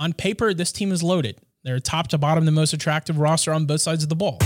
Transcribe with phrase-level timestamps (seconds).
[0.00, 1.36] on paper, this team is loaded.
[1.62, 4.38] They're top to bottom the most attractive roster on both sides of the ball.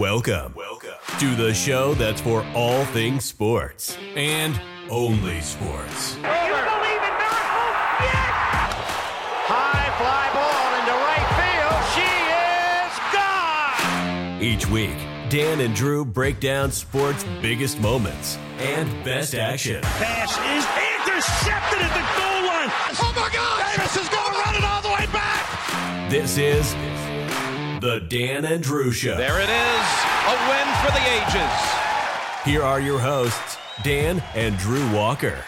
[0.00, 4.58] Welcome, welcome to the show that's for all things sports and
[4.90, 6.16] only sports.
[6.16, 7.76] You believe in miracles?
[8.00, 8.72] Yes!
[9.52, 11.82] High fly ball into right field.
[11.92, 12.08] She
[12.88, 14.42] is gone!
[14.42, 14.96] Each week,
[15.28, 19.82] Dan and Drew break down sports' biggest moments and best action.
[19.82, 20.64] Pass is
[21.04, 22.70] intercepted at the goal line.
[22.98, 23.76] Oh my God!
[23.76, 24.21] Davis is going
[26.12, 26.70] This is
[27.80, 29.16] the Dan and Drew Show.
[29.16, 29.86] There it is,
[30.28, 31.50] a win for the ages.
[32.44, 35.42] Here are your hosts, Dan and Drew Walker.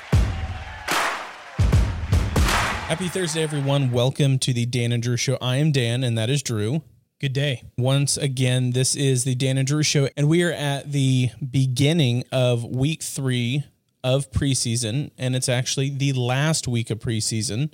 [2.89, 3.91] Happy Thursday, everyone.
[3.91, 5.37] Welcome to the Dan and Drew Show.
[5.43, 6.81] I am Dan, and that is Drew.
[7.21, 7.65] Good day.
[7.77, 12.25] Once again, this is the Dan and Drew Show, and we are at the beginning
[12.33, 13.65] of week three
[14.03, 17.71] of preseason, and it's actually the last week of preseason.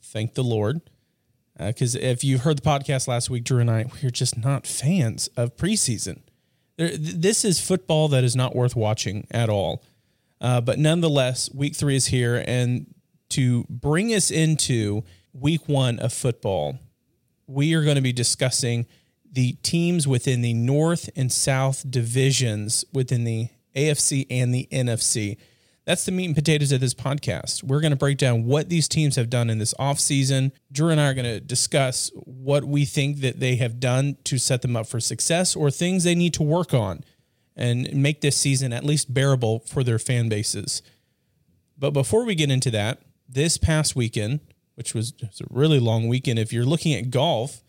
[0.00, 0.80] Thank the Lord.
[1.68, 5.28] Because if you heard the podcast last week, Drew and I, we're just not fans
[5.36, 6.22] of preseason.
[6.76, 9.82] There, th- this is football that is not worth watching at all.
[10.40, 12.42] Uh, but nonetheless, week three is here.
[12.46, 12.92] And
[13.30, 16.78] to bring us into week one of football,
[17.46, 18.86] we are going to be discussing
[19.30, 25.38] the teams within the North and South divisions within the AFC and the NFC.
[25.84, 27.64] That's the meat and potatoes of this podcast.
[27.64, 30.52] We're going to break down what these teams have done in this offseason.
[30.70, 34.38] Drew and I are going to discuss what we think that they have done to
[34.38, 37.02] set them up for success or things they need to work on
[37.56, 40.82] and make this season at least bearable for their fan bases.
[41.76, 44.40] But before we get into that, this past weekend,
[44.76, 47.60] which was a really long weekend, if you're looking at golf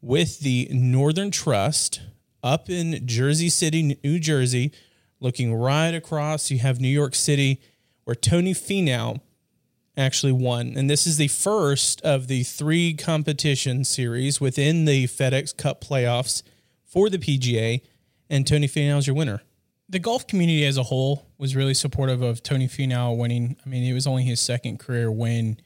[0.00, 2.02] with the Northern Trust
[2.42, 4.72] up in Jersey City, New Jersey,
[5.20, 7.60] looking right across, you have New York City,
[8.04, 9.20] where Tony Finau
[9.96, 10.74] actually won.
[10.76, 16.42] And this is the first of the three competition series within the FedEx Cup playoffs
[16.84, 17.82] for the PGA.
[18.30, 19.42] And Tony Finau is your winner.
[19.88, 23.56] The golf community as a whole was really supportive of Tony Finau winning.
[23.64, 25.58] I mean, it was only his second career win.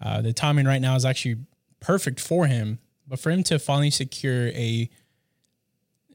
[0.00, 1.38] Uh, the timing right now is actually
[1.80, 2.78] perfect for him.
[3.06, 4.88] But for him to finally secure a,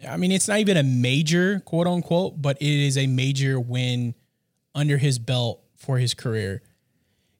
[0.08, 4.13] I mean, it's not even a major quote unquote, but it is a major win
[4.75, 6.62] under his belt for his career.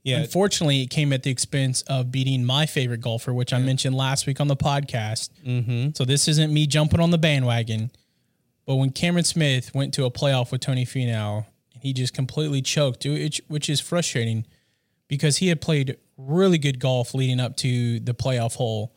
[0.04, 0.20] Yeah.
[0.20, 4.26] Unfortunately, it came at the expense of beating my favorite golfer, which I mentioned last
[4.26, 5.32] week on the podcast.
[5.46, 5.90] Mm-hmm.
[5.96, 7.92] So this isn't me jumping on the bandwagon.
[8.66, 12.62] But when Cameron Smith went to a playoff with Tony Finau, and he just completely
[12.62, 14.46] choked, which is frustrating
[15.10, 18.94] because he had played really good golf leading up to the playoff hole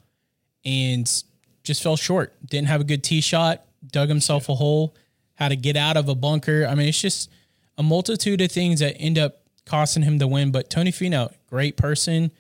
[0.65, 1.25] and
[1.63, 2.35] just fell short.
[2.47, 4.95] Didn't have a good tee shot, dug himself a hole,
[5.35, 6.67] had to get out of a bunker.
[6.69, 7.31] I mean, it's just
[7.79, 10.51] a multitude of things that end up costing him the win.
[10.51, 12.31] But Tony Finau, great person.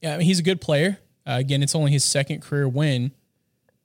[0.00, 0.98] Yeah, I mean, he's a good player.
[1.26, 3.10] Uh, again, it's only his second career win,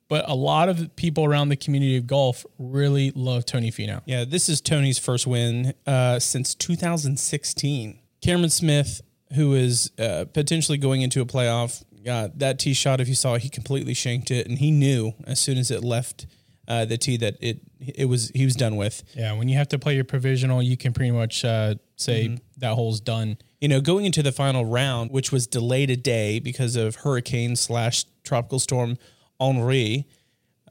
[0.08, 4.00] but a lot of people around the community of golf really love Tony Finau.
[4.04, 7.98] Yeah, this is Tony's first win uh, since 2016.
[8.20, 9.00] Cameron Smith,
[9.34, 13.00] who is uh, potentially going into a playoff, got that tee shot.
[13.00, 15.82] If you saw it, he completely shanked it, and he knew as soon as it
[15.82, 16.26] left
[16.68, 19.02] uh, the tee that it it was he was done with.
[19.14, 22.74] Yeah, when you have to play your provisional, you can pretty much uh, say that
[22.74, 23.38] hole's done.
[23.60, 27.56] You know, going into the final round, which was delayed a day because of hurricane
[27.56, 28.98] slash tropical storm
[29.40, 30.06] Henri,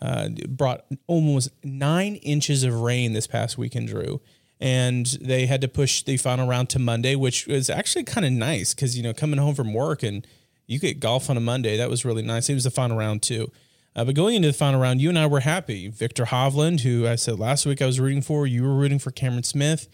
[0.02, 4.22] uh, brought almost nine inches of rain this past weekend, Drew.
[4.59, 8.31] And they had to push the final round to Monday, which was actually kind of
[8.31, 10.25] nice because, you know, coming home from work and
[10.72, 12.50] you get golf on a Monday, that was really nice.
[12.50, 13.52] It was the final round, too.
[13.96, 15.90] Uh, but going into the final round, you and I were happy.
[15.90, 19.12] Viktor Hovland, who I said last week I was rooting for, you were rooting for
[19.12, 19.90] Cameron Smith.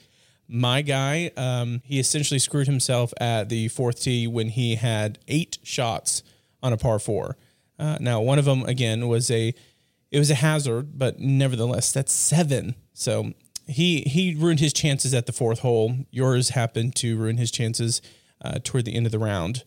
[0.48, 5.58] My guy, um, he essentially screwed himself at the fourth tee when he had eight
[5.64, 6.22] shots
[6.62, 7.38] on a par four.
[7.80, 9.54] Uh, now, one of them again was a
[10.10, 12.76] it was a hazard, but nevertheless, that's seven.
[12.94, 13.34] So
[13.68, 15.98] he he ruined his chances at the fourth hole.
[16.12, 18.02] Yours happened to ruin his chances
[18.42, 19.64] uh, toward the end of the round.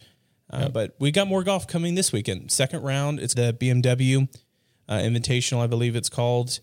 [0.53, 2.51] Uh, But we got more golf coming this weekend.
[2.51, 4.29] Second round, it's the BMW
[4.89, 6.59] uh, Invitational, I believe it's called,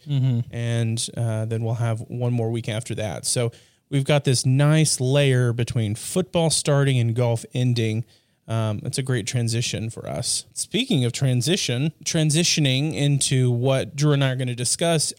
[0.52, 3.26] and uh, then we'll have one more week after that.
[3.26, 3.52] So
[3.90, 8.04] we've got this nice layer between football starting and golf ending.
[8.50, 10.46] Um, it's a great transition for us.
[10.54, 15.14] Speaking of transition, transitioning into what Drew and I are going to discuss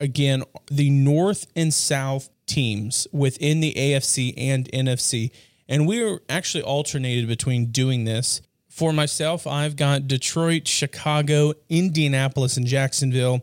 [0.00, 5.30] again, the North and South teams within the AFC and NFC.
[5.72, 8.42] And we're actually alternated between doing this.
[8.68, 13.40] For myself, I've got Detroit, Chicago, Indianapolis, and Jacksonville,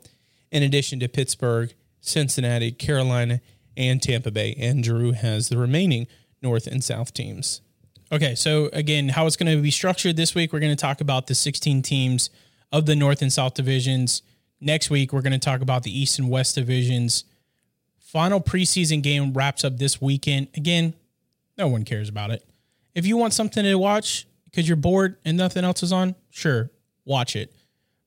[0.51, 3.41] in addition to Pittsburgh, Cincinnati, Carolina,
[3.75, 4.55] and Tampa Bay.
[4.59, 6.05] And Drew has the remaining
[6.39, 7.61] North and South teams.
[8.11, 11.01] Okay, so again, how it's going to be structured this week, we're going to talk
[11.01, 12.29] about the 16 teams
[12.71, 14.21] of the North and South divisions.
[14.61, 17.23] Next week, we're going to talk about the East and West divisions.
[17.97, 20.49] Final preseason game wraps up this weekend.
[20.55, 20.93] Again,
[21.59, 22.43] no one cares about it.
[22.95, 26.71] If you want something to watch because you're bored and nothing else is on, sure,
[27.05, 27.53] watch it.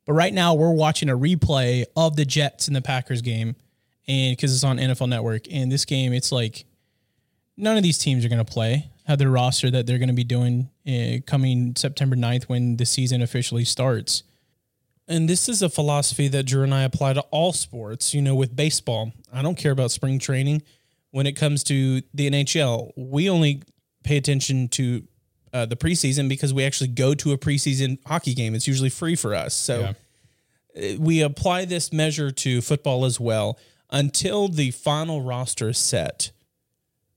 [0.05, 3.55] But right now, we're watching a replay of the Jets and the Packers game,
[4.09, 5.43] and because it's on NFL Network.
[5.49, 6.65] And this game, it's like
[7.57, 10.15] none of these teams are going to play have their roster that they're going to
[10.15, 14.23] be doing uh, coming September 9th when the season officially starts.
[15.09, 18.15] And this is a philosophy that Drew and I apply to all sports.
[18.15, 20.63] You know, with baseball, I don't care about spring training.
[21.13, 23.63] When it comes to the NHL, we only
[24.03, 25.07] pay attention to
[25.53, 28.55] uh, the preseason because we actually go to a preseason hockey game.
[28.55, 29.55] It's usually free for us.
[29.55, 29.95] So
[30.75, 30.97] yeah.
[30.99, 33.59] we apply this measure to football as well
[33.91, 36.33] until the final roster is set.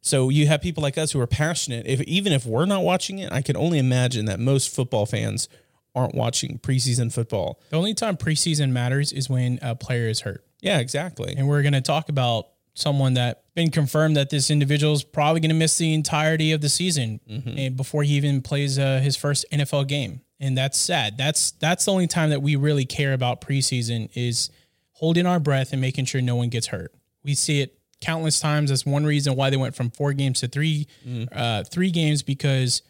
[0.02, 1.88] So you have people like us who are passionate.
[1.88, 5.50] If even if we're not watching it, I can only imagine that most football fans
[5.96, 7.60] aren't watching preseason football.
[7.70, 10.46] The only time preseason matters is when a player is hurt.
[10.60, 11.34] Yeah, exactly.
[11.36, 15.40] And we're going to talk about someone that been confirmed that this individual is probably
[15.40, 17.58] going to miss the entirety of the season mm-hmm.
[17.58, 20.22] and before he even plays uh, his first NFL game.
[20.40, 21.18] And that's sad.
[21.18, 24.50] That's that's the only time that we really care about preseason is
[24.92, 26.94] holding our breath and making sure no one gets hurt.
[27.24, 28.70] We see it countless times.
[28.70, 31.30] That's one reason why they went from four games to three, mm.
[31.32, 32.82] uh, three games because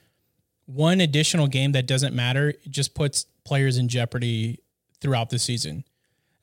[0.65, 4.59] one additional game that doesn't matter just puts players in jeopardy
[4.99, 5.83] throughout the season.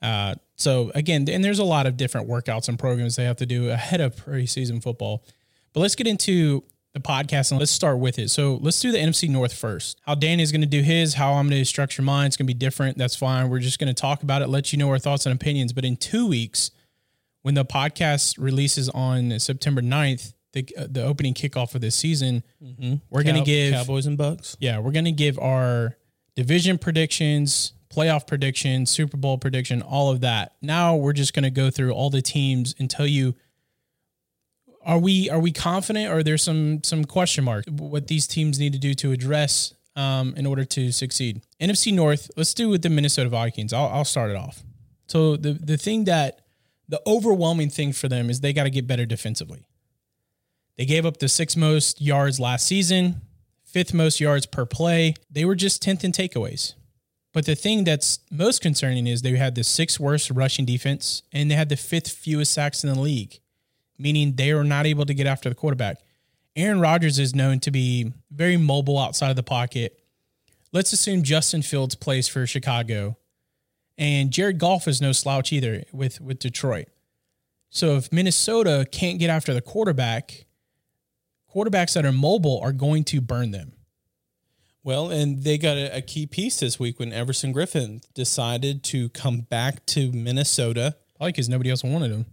[0.01, 3.47] Uh, so again, and there's a lot of different workouts and programs they have to
[3.47, 5.25] do ahead of preseason football.
[5.73, 6.65] But let's get into
[6.95, 8.31] the podcast and let's start with it.
[8.31, 9.99] So let's do the NFC North first.
[10.03, 12.27] How Danny is going to do his, how I'm going to structure mine.
[12.27, 12.99] It's going to be different.
[12.99, 13.49] That's fine.
[13.49, 15.73] We're just going to talk about it, let you know our thoughts and opinions.
[15.73, 16.71] But in two weeks,
[17.41, 22.45] when the podcast releases on September 9th, the, uh, the opening kickoff of this season,
[22.63, 22.97] mm-hmm.
[23.09, 24.57] we're going to give Cowboys and Bucks.
[24.61, 25.97] Yeah, we're going to give our
[26.37, 30.55] division predictions, playoff prediction, Super Bowl prediction, all of that.
[30.63, 33.35] Now we're just going to go through all the teams and tell you
[34.85, 38.73] are we are we confident or there's some some question mark what these teams need
[38.73, 41.43] to do to address um, in order to succeed.
[41.61, 43.73] NFC North, let's do with the Minnesota Vikings.
[43.73, 44.63] I'll, I'll start it off.
[45.07, 46.41] So the the thing that
[46.89, 49.67] the overwhelming thing for them is they got to get better defensively.
[50.77, 53.21] They gave up the sixth most yards last season,
[53.65, 55.15] fifth most yards per play.
[55.31, 56.75] They were just 10th in takeaways.
[57.33, 61.51] But the thing that's most concerning is they had the sixth worst rushing defense and
[61.51, 63.41] they had the fifth fewest sacks in the league,
[63.99, 65.99] meaning they were not able to get after the quarterback.
[66.55, 69.99] Aaron Rodgers is known to be very mobile outside of the pocket.
[70.73, 73.17] Let's assume Justin Fields plays for Chicago
[73.99, 76.89] and Jared Goff is no slouch either with, with Detroit.
[77.71, 80.47] So if Minnesota can't get after the quarterback,
[81.55, 83.73] quarterbacks that are mobile are going to burn them.
[84.85, 89.11] Well, and they got a, a, key piece this week when Everson Griffen decided to
[89.11, 90.97] come back to Minnesota.
[91.17, 92.27] Probably because nobody else wanted him.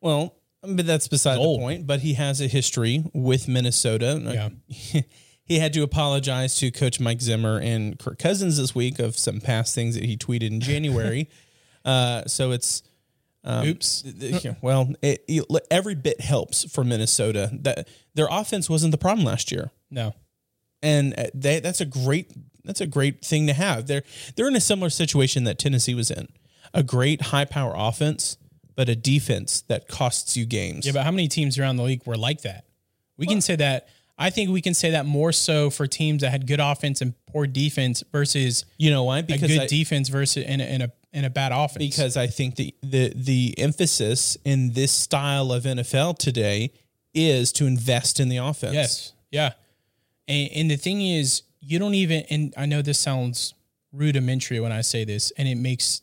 [0.00, 1.86] Well, but that's beside the point.
[1.86, 4.20] But he has a history with Minnesota.
[4.68, 5.02] Yeah.
[5.44, 9.40] he had to apologize to Coach Mike Zimmer and Kirk Cousins this week of some
[9.40, 11.28] past things that he tweeted in January.
[11.84, 12.82] uh, so it's
[13.44, 14.04] um, oops.
[14.62, 17.50] well, it, it, every bit helps for Minnesota.
[17.52, 19.72] That their offense wasn't the problem last year.
[19.90, 20.14] No,
[20.82, 22.32] and uh, they, that's a great
[22.64, 23.86] that's a great thing to have.
[23.86, 24.02] They're
[24.36, 26.28] they're in a similar situation that Tennessee was in.
[26.74, 28.36] A great high power offense,
[28.76, 30.86] but a defense that costs you games.
[30.86, 32.64] Yeah, but how many teams around the league were like that?
[33.18, 36.22] We well, can say that I think we can say that more so for teams
[36.22, 39.66] that had good offense and poor defense versus you know why because a good I,
[39.66, 41.78] defense versus in a, in a in a bad offense.
[41.78, 46.72] Because I think the the the emphasis in this style of NFL today
[47.14, 48.74] is to invest in the offense.
[48.74, 49.52] Yes, yeah,
[50.28, 52.24] and, and the thing is, you don't even.
[52.30, 53.54] And I know this sounds
[53.92, 56.02] rudimentary when I say this, and it makes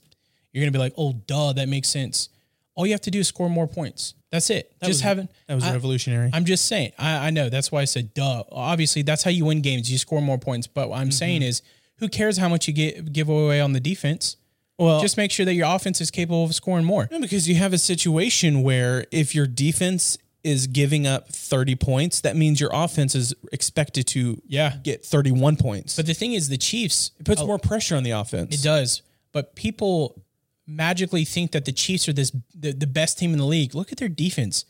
[0.51, 2.29] you're gonna be like, oh, duh, that makes sense.
[2.75, 4.13] All you have to do is score more points.
[4.31, 4.71] That's it.
[4.79, 6.29] That just was, having that was I, revolutionary.
[6.33, 6.91] I'm just saying.
[6.97, 8.43] I, I, know that's why I said duh.
[8.51, 9.91] Obviously, that's how you win games.
[9.91, 10.67] You score more points.
[10.67, 11.11] But what I'm mm-hmm.
[11.11, 11.61] saying is,
[11.97, 14.37] who cares how much you get give away on the defense?
[14.77, 17.09] Well, just make sure that your offense is capable of scoring more.
[17.19, 22.35] Because you have a situation where if your defense is giving up 30 points, that
[22.35, 24.77] means your offense is expected to yeah.
[24.83, 25.95] get 31 points.
[25.95, 28.55] But the thing is, the Chiefs it puts oh, more pressure on the offense.
[28.55, 29.01] It does.
[29.31, 30.21] But people
[30.65, 33.75] magically think that the Chiefs are this the, the best team in the league.
[33.75, 34.65] Look at their defense.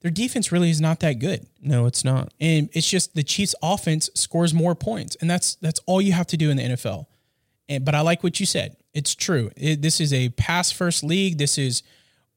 [0.00, 1.46] Their defense really is not that good.
[1.62, 2.32] No, it's not.
[2.38, 5.16] And it's just the Chiefs offense scores more points.
[5.20, 7.06] And that's that's all you have to do in the NFL.
[7.68, 8.76] And but I like what you said.
[8.92, 9.50] It's true.
[9.56, 11.38] It, this is a pass first league.
[11.38, 11.82] This is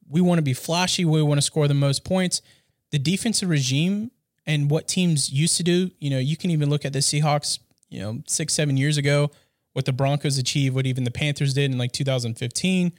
[0.10, 1.03] we want to be flashy.
[1.03, 2.41] We want to score the most points.
[2.91, 4.12] The defensive regime
[4.46, 5.91] and what teams used to do.
[6.00, 9.29] You know, you can even look at the Seahawks, you know, six, seven years ago,
[9.74, 12.94] what the Broncos achieved, what even the Panthers did in like 2015.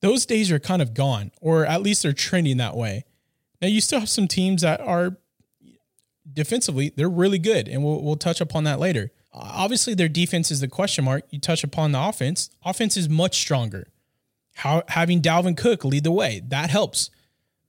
[0.00, 3.04] Those days are kind of gone, or at least they're trending that way.
[3.62, 5.16] Now, you still have some teams that are
[6.30, 9.12] defensively, they're really good, and we'll, we'll touch upon that later.
[9.32, 11.24] Obviously, their defense is the question mark.
[11.30, 13.86] You touch upon the offense, offense is much stronger.
[14.56, 17.10] How having Dalvin Cook lead the way, that helps.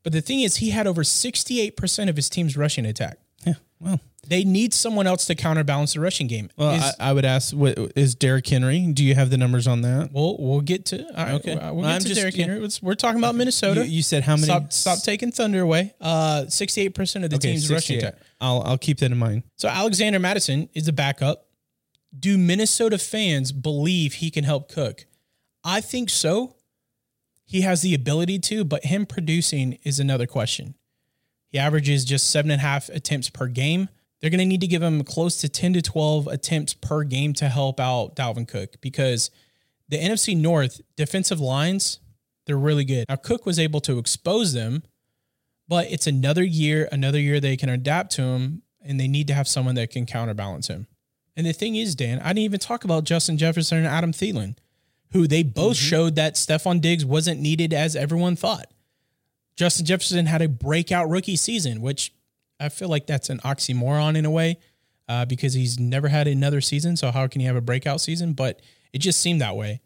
[0.03, 3.17] But the thing is, he had over 68% of his team's rushing attack.
[3.45, 3.53] Yeah.
[3.79, 6.49] Well, They need someone else to counterbalance the rushing game.
[6.57, 8.85] well, Is- I, I would ask, what is Derrick Henry?
[8.93, 10.11] Do you have the numbers on that?
[10.13, 11.55] we'll we'll get to right, Okay.
[11.55, 12.35] We'll, get I'm to just- Derrick.
[12.35, 12.67] Henry.
[12.81, 13.85] We're talking about Minnesota.
[13.85, 14.45] You, you said how many?
[14.45, 15.93] stop stop taking thunder away.
[15.99, 17.99] Uh, 68% of the Okay, team's rushing 68.
[17.99, 18.15] attack.
[18.39, 19.43] I'll I'll keep that in mind.
[19.57, 21.45] So Alexander Mattison is a backup.
[22.17, 25.05] Do Minnesota fans believe he can help Cook?
[25.65, 26.55] I think so.
[27.45, 30.75] He has the ability to, but him producing is another question.
[31.49, 33.89] He averages just seven and a half attempts per game.
[34.19, 37.33] They're going to need to give him close to 10 to 12 attempts per game
[37.33, 39.29] to help out Dalvin Cook because
[39.89, 41.99] the NFC North defensive lines,
[42.45, 43.05] they're really good.
[43.09, 44.83] Now, Cook was able to expose them,
[45.67, 49.33] but it's another year, another year they can adapt to him, and they need to
[49.33, 50.87] have someone that can counterbalance him.
[51.35, 54.55] And the thing is, Dan, I didn't even talk about Justin Jefferson and Adam Thielen,
[55.13, 58.71] who they both showed that Stefon Diggs wasn't needed as everyone thought.
[59.55, 62.13] Justin Jefferson had a breakout rookie season, which
[62.59, 64.57] I feel like that's an oxymoron in a way
[65.07, 66.97] uh, because he's never had another season.
[66.97, 68.33] So how can he have a breakout season?
[68.33, 69.81] But it just seemed that way.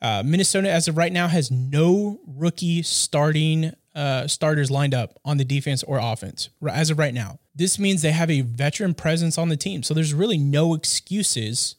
[0.00, 5.38] Uh, Minnesota, as of right now, has no rookie starting uh, starters lined up on
[5.38, 7.40] the defense or offense as of right now.
[7.52, 9.82] This means they have a veteran presence on the team.
[9.82, 11.74] So there's really no excuses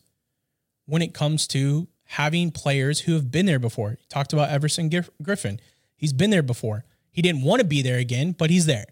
[0.86, 4.00] when it comes to having players who have been there before.
[4.10, 5.60] Talked about Everson Griffen.
[5.96, 6.84] He's been there before.
[7.12, 8.86] He didn't want to be there again, but he's there.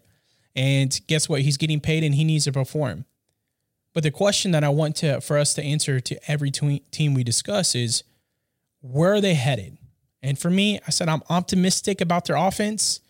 [0.54, 1.40] And guess what?
[1.40, 3.06] He's getting paid and he needs to perform.
[3.92, 7.24] But the question that I want to for us to answer to every team we
[7.24, 8.04] discuss is
[8.82, 9.78] where are they headed?
[10.22, 13.00] And for me, I said I'm optimistic about their offense,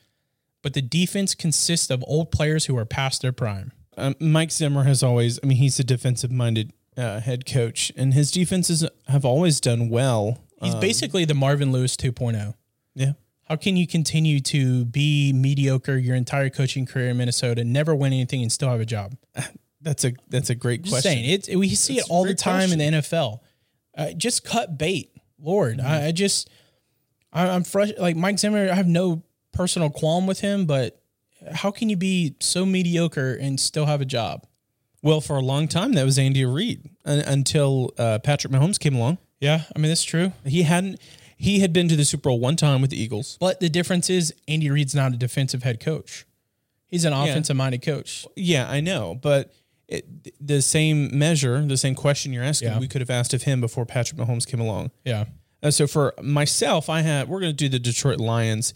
[0.62, 3.72] but the defense consists of old players who are past their prime.
[3.98, 8.12] Um, Mike Zimmer has always, I mean, he's a defensive minded uh, head coach, and
[8.12, 10.38] his defenses have always done well.
[10.60, 12.54] He's basically the Marvin Lewis 2.0.
[12.94, 13.12] Yeah.
[13.44, 18.12] How can you continue to be mediocre your entire coaching career in Minnesota, never win
[18.12, 19.16] anything, and still have a job?
[19.80, 21.02] That's a that's a great question.
[21.02, 23.38] saying, it's we see That's it all the time in the NFL.
[23.96, 25.78] Uh, just cut bait, Lord.
[25.78, 25.86] Mm-hmm.
[25.86, 26.50] I, I just,
[27.32, 27.92] I, I'm fresh.
[27.96, 31.00] Like Mike Zimmer, I have no personal qualm with him, but
[31.52, 34.47] how can you be so mediocre and still have a job?
[35.02, 38.94] Well, for a long time, that was Andy Reid un- until uh, Patrick Mahomes came
[38.96, 39.18] along.
[39.40, 40.32] Yeah, I mean that's true.
[40.44, 41.00] He hadn't.
[41.36, 43.36] He had been to the Super Bowl one time with the Eagles.
[43.38, 46.26] But the difference is Andy Reid's not a defensive head coach.
[46.86, 48.26] He's an offensive minded coach.
[48.34, 49.52] Yeah, I know, but
[49.86, 50.04] it,
[50.44, 52.78] the same measure, the same question you're asking, Yeah.
[52.80, 54.90] we could have asked of him before Patrick Mahomes came along.
[55.04, 55.26] Yeah.
[55.62, 58.74] Uh, so for myself, I have we're going to do the Detroit Lions.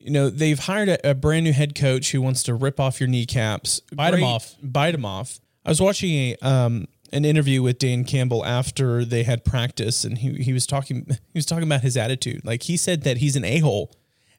[0.00, 3.00] You know, they've hired a, a brand new head coach who wants to rip off
[3.00, 4.56] your kneecaps, bite Great- off.
[4.62, 5.38] bite them off.
[5.64, 10.16] I was watching a um, an interview with Dan Campbell after they had practice, and
[10.18, 12.44] he he was talking he was talking about his attitude.
[12.44, 13.92] Like he said that he's an a hole,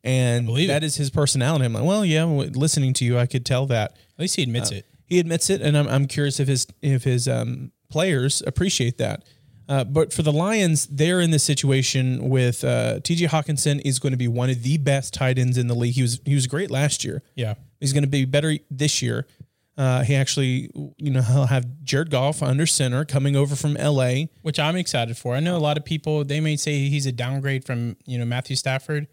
[0.03, 0.83] and that it.
[0.83, 1.65] is his personality.
[1.65, 4.71] I'm like, well, yeah, listening to you, I could tell that At least he admits
[4.71, 4.87] it.
[5.05, 9.23] he admits it, and I'm, I'm curious if his if his um, players appreciate that.
[9.71, 13.27] Uh, but for the Lions, they're in this situation with uh, T.J.
[13.27, 15.93] Hockenson is going to be one of the best tight ends in the league.
[15.95, 17.23] He was he was great last year.
[17.35, 17.53] Yeah.
[17.79, 19.25] He's going to be better this year.
[19.77, 24.29] Uh, he actually, you know, he'll have Jared Goff under center coming over from L.A.
[24.41, 25.35] which I'm excited for.
[25.35, 28.25] I know a lot of people they may say he's a downgrade from you know
[28.25, 29.07] Matthew Stafford,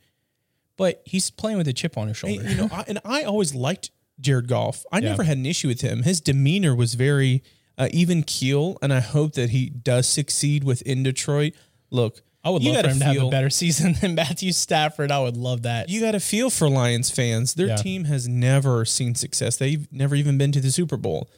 [0.77, 2.43] but he's playing with a chip on his shoulder.
[2.43, 4.85] you know, I, and I always liked Jared Goff.
[4.91, 5.11] I Yeah.
[5.11, 6.03] never had an issue with him.
[6.03, 7.45] His demeanor was very
[7.78, 11.54] uh, even keel, and I hope that he does succeed within Detroit.
[11.90, 15.11] Look, I would you love for him to have a better season than Matthew Stafford.
[15.11, 15.88] I would love that.
[15.88, 17.54] You got to feel for Lions fans.
[17.54, 17.76] Their Yeah.
[17.76, 19.56] team has never seen success.
[19.56, 21.30] They've never even been to the Super Bowl,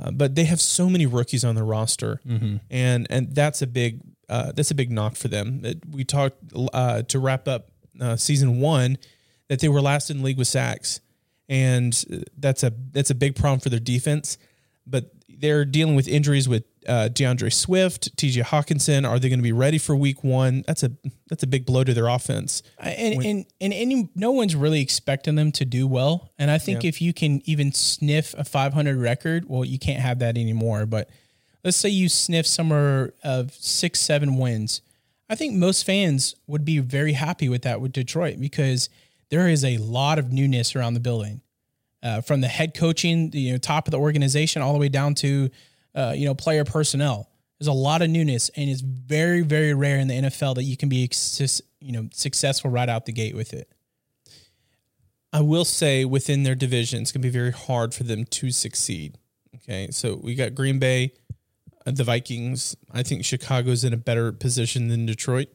[0.00, 2.56] uh, but they have so many rookies on their roster, Mm-hmm.
[2.70, 5.62] and and that's a big uh, that's a big knock for them.
[5.62, 6.38] That we talked
[6.72, 7.68] uh, to wrap up
[8.00, 8.98] uh, season one
[9.48, 11.00] that they were last in the league with sacks,
[11.48, 14.38] and uh, that's a that's a big problem for their defense.
[14.86, 15.10] But
[15.40, 18.42] they're dealing with injuries with uh, D'Andre Swift, T.J.
[18.42, 19.08] Hockenson.
[19.08, 20.64] Are they going to be ready for Week One?
[20.66, 20.92] That's a
[21.28, 22.62] that's a big blow to their offense.
[22.78, 26.30] and, and and any no one's really expecting them to do well.
[26.38, 30.18] And I think if you can even sniff a 500 record, well, you can't have
[30.20, 30.86] that anymore.
[30.86, 31.10] But
[31.64, 34.82] let's say you sniff somewhere of six, seven wins.
[35.28, 38.88] I think most fans would be very happy with that with Detroit because
[39.30, 41.40] there is a lot of newness around the building.
[42.02, 45.14] Uh, from the head coaching, you know, top of the organization, all the way down
[45.16, 45.50] to
[45.94, 47.28] uh, you know player personnel.
[47.58, 50.76] There's a lot of newness, and it's very very rare in the NFL that you
[50.76, 51.08] can be
[51.80, 53.70] you know successful right out the gate with it.
[55.32, 58.50] I will say within their division, it's going to be very hard for them to
[58.50, 59.18] succeed.
[59.56, 61.12] Okay, so we got Green Bay,
[61.86, 62.76] uh, the Vikings.
[62.90, 65.48] I think Chicago's in a better position than Detroit.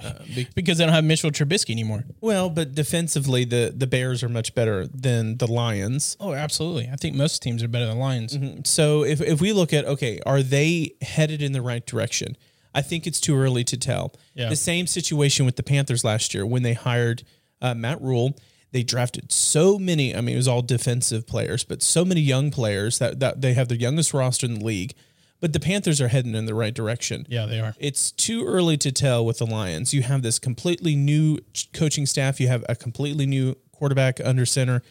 [0.00, 0.12] Uh,
[0.54, 2.04] because they don't have Mitchell Trubisky anymore.
[2.20, 6.16] Well, but defensively, the the Bears are much better than the Lions.
[6.20, 6.88] Oh, absolutely.
[6.92, 8.36] I think most teams are better than Lions.
[8.36, 8.60] Mm-hmm.
[8.64, 12.36] So if if we look at okay, are they headed in the right direction?
[12.74, 14.14] I think it's too early to tell.
[14.34, 14.48] Yeah.
[14.48, 17.24] The same situation with the Panthers last year when they hired
[17.60, 18.36] uh, Matt Rhule.
[18.72, 20.16] They drafted so many.
[20.16, 23.52] I mean, it was all defensive players, but so many young players that, that they
[23.52, 24.94] have the youngest roster in the league.
[25.42, 27.26] But the Panthers are heading in the right direction.
[27.28, 27.74] Yeah, they are.
[27.80, 29.92] It's too early to tell with the Lions.
[29.92, 31.38] You have this completely new
[31.74, 32.40] coaching staff.
[32.40, 34.82] You have a completely new quarterback under center.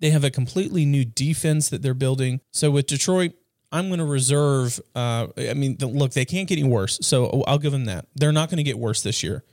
[0.00, 2.40] They have a completely new defense that they're building.
[2.54, 3.32] So with Detroit,
[3.70, 4.80] I'm going to reserve.
[4.94, 6.98] Uh, I mean, the, look, they can't get any worse.
[7.02, 8.06] So I'll give them that.
[8.14, 9.44] They're not going to get worse this year.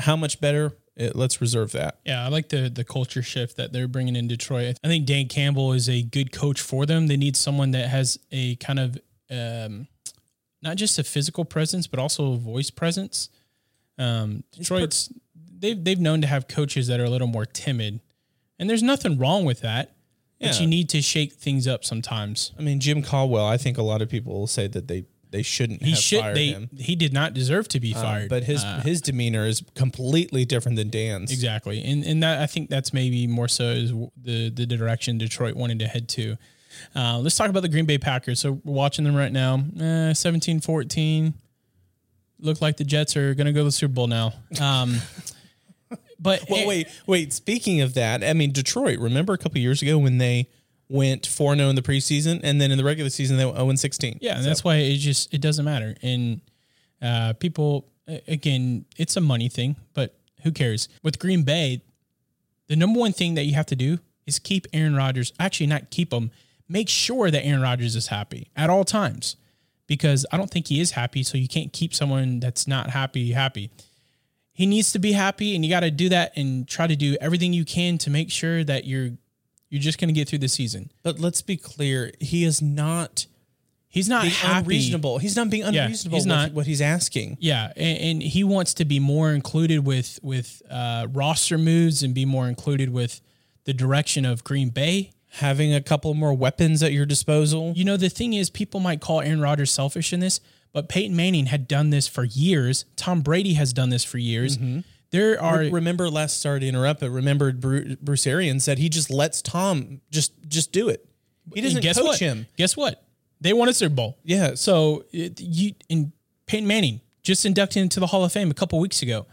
[0.00, 0.72] How much better?
[0.96, 2.00] It, let's reserve that.
[2.04, 4.76] Yeah, I like the the culture shift that they're bringing in Detroit.
[4.82, 7.06] I think Dan Campbell is a good coach for them.
[7.06, 8.98] They need someone that has a kind of
[9.30, 9.86] um,
[10.62, 13.28] not just a physical presence, but also a voice presence.
[13.98, 15.10] Um, Detroit's
[15.58, 18.00] they've they've known to have coaches that are a little more timid,
[18.58, 19.92] and there's nothing wrong with that.
[20.40, 22.52] But you need to shake things up sometimes.
[22.58, 23.46] I mean, Jim Caldwell.
[23.46, 26.20] I think a lot of people will say that they they shouldn't He have should
[26.20, 26.68] fired they him.
[26.78, 28.28] he did not deserve to be Uh, fired.
[28.28, 31.32] but his Uh, his demeanor is completely different than Dan's.
[31.32, 33.90] Exactly, and and that I think that's maybe more so is
[34.20, 36.36] the the direction Detroit wanted to head to.
[36.94, 38.40] Uh, let's talk about the Green Bay Packers.
[38.40, 41.34] So we're watching them right now, eh, 17-14.
[42.40, 44.32] Look like the Jets are going to go to the Super Bowl now.
[44.60, 44.96] Um,
[46.18, 47.32] but Well, wait, wait.
[47.32, 48.98] Speaking of that, I mean, Detroit.
[48.98, 50.48] Remember a couple years ago when they
[50.88, 53.74] went four zero in the preseason, and then in the regular season they went zero
[53.76, 54.18] sixteen.
[54.20, 55.94] Yeah, and that's why it just it doesn't matter.
[56.02, 56.40] And
[57.00, 57.88] uh, people
[58.28, 60.88] again, it's a money thing, but who cares?
[61.02, 61.82] With Green Bay,
[62.68, 65.32] the number one thing that you have to do is keep Aaron Rodgers.
[65.38, 66.30] Actually, not keep him.
[66.68, 69.36] Make sure that Aaron Rodgers is happy at all times,
[69.86, 71.22] because I don't think he is happy.
[71.22, 73.70] So you can't keep someone that's not happy happy.
[74.52, 77.16] He needs to be happy, and you got to do that and try to do
[77.20, 79.10] everything you can to make sure that you're
[79.68, 80.90] you're just going to get through the season.
[81.02, 83.26] But let's be clear, he is not
[83.88, 84.58] He's not happy.
[84.64, 85.18] unreasonable.
[85.18, 86.16] He's not being unreasonable.
[86.16, 86.52] Yeah, he's not.
[86.52, 87.36] what he's asking.
[87.40, 92.12] Yeah, and, and he wants to be more included with with uh, roster moves and
[92.12, 93.20] be more included with
[93.66, 95.12] the direction of Green Bay.
[95.38, 97.72] Having a couple more weapons at your disposal.
[97.76, 100.40] You know, the thing is, people might call Aaron Rodgers selfish in this,
[100.72, 102.84] but Peyton Manning had done this for years.
[102.96, 104.58] Tom Brady has done this for years.
[104.58, 104.80] Mm-hmm.
[105.10, 109.10] There are remember last sorry to interrupt, but remember Bruce, Bruce Arians said he just
[109.10, 111.08] lets Tom just just do it.
[111.54, 112.18] He doesn't guess coach what?
[112.18, 112.46] him.
[112.56, 113.04] Guess what?
[113.40, 114.18] They won a Super Bowl.
[114.24, 116.10] Yeah, So it, you and
[116.46, 119.26] Peyton Manning just inducted into the Hall of Fame a couple weeks ago.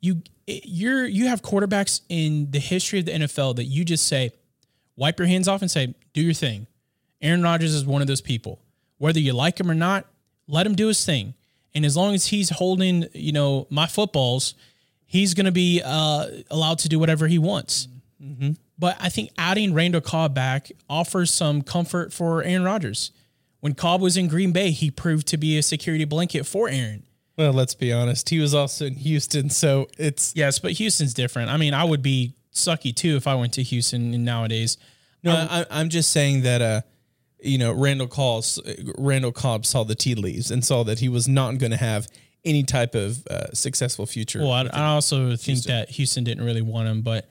[0.00, 4.32] You you're you have quarterbacks in the history of the NFL that you just say,
[5.02, 6.68] wipe your hands off and say, do your thing.
[7.20, 8.60] Aaron Rodgers is one of those people.
[8.98, 10.06] Whether you like him or not,
[10.46, 11.34] let him do his thing.
[11.74, 14.54] And as long as he's holding, you know, my footballs,
[15.04, 17.88] he's going to be uh, allowed to do whatever he wants.
[18.78, 23.10] But I think adding Randall Cobb back offers some comfort for Aaron Rodgers.
[23.58, 27.02] When Cobb was in Green Bay, he proved to be a security blanket for Aaron.
[27.36, 28.28] Well, let's be honest.
[28.28, 31.50] He was also in Houston, so it's Yes, but Houston's different.
[31.50, 34.76] I mean, I would be sucky too if I went to Houston nowadays.
[35.22, 35.32] no.
[35.32, 36.80] I, I'm just saying that uh,
[37.42, 38.60] you know, Randall calls
[38.98, 42.08] Randall Cobb saw the tea leaves and saw that he was not going to have
[42.44, 44.40] any type of uh, successful future.
[44.40, 47.28] Well, I, I also think that Houston didn't really want him, but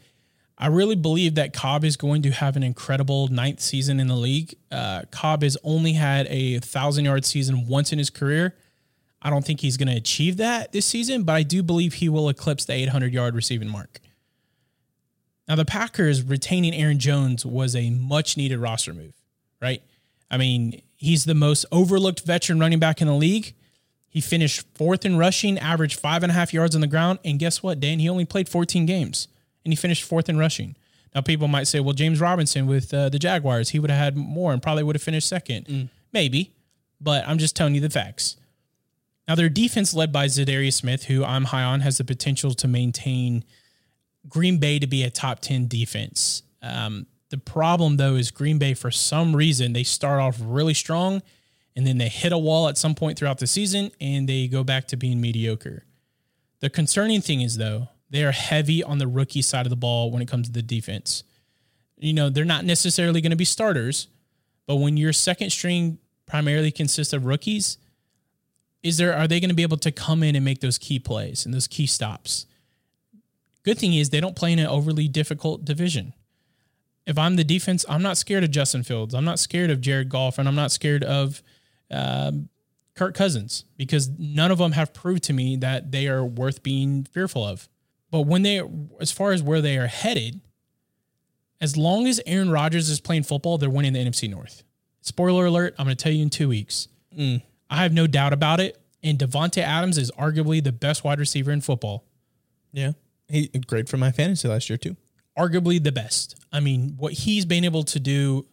[0.57, 4.15] I really believe that Cobb is going to have an incredible ninth season in the
[4.15, 4.55] league.
[4.71, 8.55] Uh, Cobb has only had a thousand yard season once in his career.
[9.21, 12.09] I don't think he's going to achieve that this season, but I do believe he
[12.09, 13.99] will eclipse the 800 yard receiving mark.
[15.47, 19.13] Now, the Packers retaining Aaron Jones was a much needed roster move,
[19.61, 19.81] right?
[20.29, 23.53] I mean, he's the most overlooked veteran running back in the league.
[24.07, 27.19] He finished fourth in rushing, averaged five and a half yards on the ground.
[27.25, 27.99] And guess what, Dan?
[27.99, 29.27] He only played 14 games
[29.65, 30.75] and he finished fourth in rushing.
[31.13, 34.17] Now, people might say, well, James Robinson with uh, the Jaguars, he would have had
[34.17, 35.67] more and probably would have finished second.
[36.13, 36.53] Maybe,
[36.99, 38.37] but I'm just telling you the facts.
[39.27, 42.67] Now, their defense, led by Za'Darius Smith, who I'm high on, has the potential to
[42.67, 43.43] maintain
[44.27, 46.43] Green Bay to be a top 10 defense.
[46.61, 51.21] Um, the problem, though, is Green Bay, for some reason, they start off really strong
[51.75, 54.63] and then they hit a wall at some point throughout the season and they go
[54.63, 55.85] back to being mediocre.
[56.59, 60.11] The concerning thing is, though, they are heavy on the rookie side of the ball
[60.11, 61.23] when it comes to the defense.
[61.97, 64.07] You know, they're not necessarily going to be starters,
[64.67, 67.77] but when your second string primarily consists of rookies,
[68.83, 70.99] is there are they going to be able to come in and make those key
[70.99, 72.45] plays and those key stops?
[73.63, 76.13] Good thing is they don't play in an overly difficult division.
[77.05, 79.13] If I'm the defense, I'm not scared of Justin Fields.
[79.13, 81.41] I'm not scared of Jared Goff, and I'm not scared of
[81.89, 82.49] um,
[82.95, 87.03] Kirk Cousins because none of them have proved to me that they are worth being
[87.03, 87.67] fearful of.
[88.11, 88.61] But when they,
[88.99, 90.41] as far as where they are headed,
[91.59, 94.63] as long as Aaron Rodgers is playing football, they're winning the NFC North.
[95.01, 96.87] Spoiler alert, I'm going to tell you in two weeks.
[97.69, 98.77] I have no doubt about it.
[99.03, 102.03] And Davante Adams is arguably the best wide receiver in football.
[102.71, 102.91] Yeah.
[103.31, 104.95] He great for my fantasy last year too.
[105.37, 106.35] Arguably the best.
[106.51, 108.45] I mean, what he's been able to do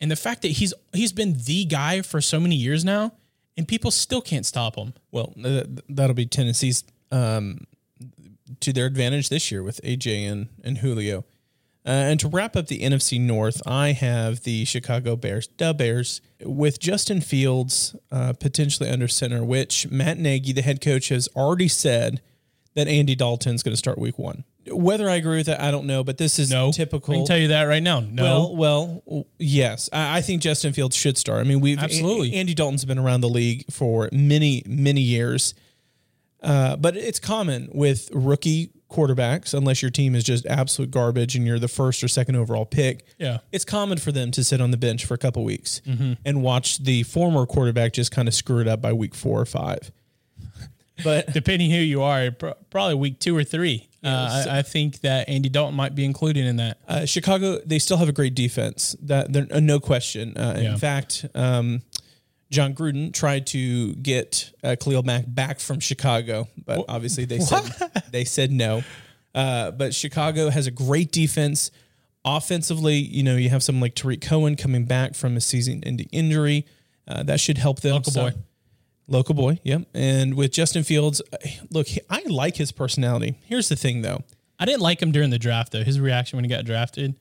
[0.00, 3.12] and the fact that he's he's been the guy for so many years now
[3.56, 4.94] and people still can't stop him.
[5.10, 5.34] Well,
[5.88, 7.66] that'll be Tennessee's um,
[8.60, 11.24] to their advantage this year with AJ and, and Julio.
[11.84, 16.20] Uh, and to wrap up the NFC North, I have the Chicago Bears, the Bears,
[16.40, 21.66] with Justin Fields uh, potentially under center, which Matt Nagy, the head coach, has already
[21.66, 22.22] said
[22.74, 24.44] that Andy Dalton's going to start week one.
[24.70, 26.70] Whether I agree with that, I don't know, but this is No.
[26.72, 27.14] typical.
[27.14, 28.00] I can tell you that right now.
[28.00, 28.52] No.
[28.54, 31.40] Well, well, yes, I, I think Justin Fields should start.
[31.44, 32.32] I mean, we've Absolutely.
[32.34, 35.54] A- Andy Dalton's been around the league for many, many years,
[36.42, 41.46] uh, but it's common with rookie quarterbacks, unless your team is just absolute garbage and
[41.46, 43.06] you're the first or second overall pick.
[43.18, 43.38] Yeah.
[43.50, 45.80] it's common for them to sit on the bench for a couple weeks
[46.24, 49.46] and watch the former quarterback just kind of screw it up by week four or
[49.46, 49.90] five.
[51.02, 53.88] But depending who you are, probably week two or three.
[54.04, 56.78] uh, I, I think that Andy Dalton might be included in that.
[56.88, 58.96] Uh, Chicago, they still have a great defense.
[59.02, 60.36] That they're uh, no question.
[60.36, 60.72] Uh, Yeah.
[60.72, 61.82] In fact, um,
[62.50, 67.64] Jon Gruden tried to get uh, Khalil Mack back from Chicago, but obviously they said
[68.10, 68.82] they said no.
[69.34, 71.70] Uh, but Chicago has a great defense.
[72.24, 76.66] Offensively, you know, you have someone like Tarik Cohen coming back from a season-ending injury.
[77.08, 77.94] Uh, that should help them.
[77.94, 78.30] Local some.
[78.30, 78.38] boy.
[79.08, 79.82] Local boy, yep.
[79.94, 81.20] And with Justin Fields,
[81.70, 83.38] look, I like his personality.
[83.44, 84.22] Here's the thing, though.
[84.58, 85.82] I didn't like him during the draft though.
[85.82, 87.16] His reaction when he got drafted,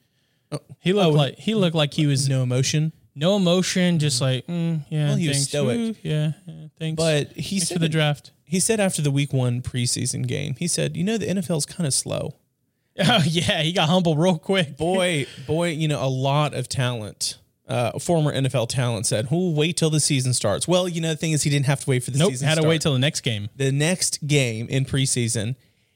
[0.79, 1.17] he looked Oh.
[1.17, 3.97] like he looked like he was no, emotion, No emotion.
[3.97, 5.49] just like mm, yeah, Well, he was thanks.
[5.49, 5.77] stoic.
[5.79, 6.97] Ooh, yeah, yeah, thanks.
[7.01, 8.31] But he thanks said for the draft.
[8.43, 11.87] He said after the week one preseason game, he said, you know, the NFL's kind
[11.87, 12.35] of slow.
[12.99, 14.77] Oh yeah, he got humble real quick.
[14.77, 17.37] Boy, boy, you know, a lot of talent,
[17.71, 20.67] uh, former NFL talent said, oh, wait till the season starts.
[20.67, 22.47] Well, you know, the thing is, he didn't have to wait for the Nope, season
[22.47, 22.69] had to start.
[22.69, 23.49] wait till the next game.
[23.55, 25.55] the next game in preseason,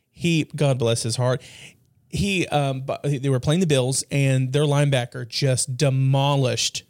[0.10, 1.42] he, God bless his heart,
[2.10, 6.84] he, um, they were playing the Bills and their linebacker just demolished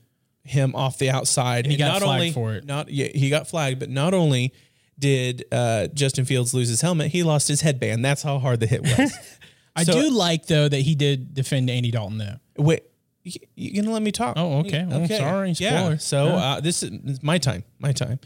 [0.43, 1.65] him off the outside.
[1.65, 2.65] And he got not flagged only, for it.
[2.65, 4.53] Not, yeah, he got flagged, but not only
[4.99, 8.05] did uh, Justin Fields lose his helmet, he lost his headband.
[8.05, 9.17] That's how hard the hit was.
[9.75, 12.35] I So- do like though that he did defend Andy Dalton though.
[12.57, 12.83] Wait,
[13.25, 14.35] you, gonna let me talk?
[14.37, 14.85] Oh, okay.
[14.87, 15.97] Well, sorry, Yeah.
[15.97, 17.63] So uh, this is my time.
[17.79, 18.19] My time.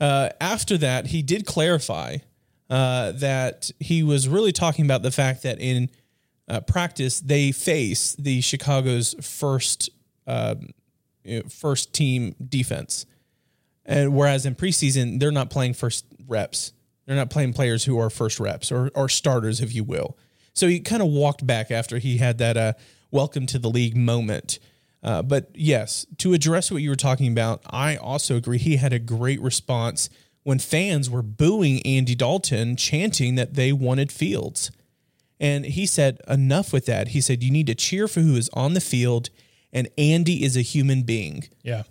[0.00, 2.18] Uh, after that, he did clarify
[2.70, 5.90] uh, that he was really talking about the fact that in
[6.48, 9.90] uh, practice they face the Chicago's first
[10.26, 10.68] um,
[11.24, 13.06] you know, first team defense,
[13.84, 16.72] and whereas in preseason they're not playing first reps.
[17.06, 20.16] They're not playing players who are first reps or, or starters, if you will.
[20.54, 22.72] So he kind of walked back after he had that uh,
[23.14, 24.58] welcome to the league moment.
[25.02, 28.58] Uh, but yes, to address what you were talking about, I also agree.
[28.58, 30.10] He had a great response
[30.42, 34.70] when fans were booing Andy Dalton, chanting that they wanted Fields.
[35.40, 37.08] And he said, enough with that.
[37.08, 39.30] He said, you need to cheer for who is on the field,
[39.72, 41.82] and Andy is a human being Yeah.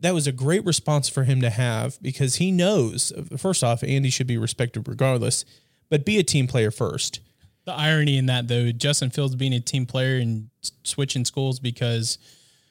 [0.00, 4.10] that was a great response for him to have because he knows first off Andy
[4.10, 5.44] should be respected regardless,
[5.90, 7.20] but be a team player first.
[7.64, 10.48] The irony in that though, Justin Fields being a team player and
[10.82, 12.18] switching schools because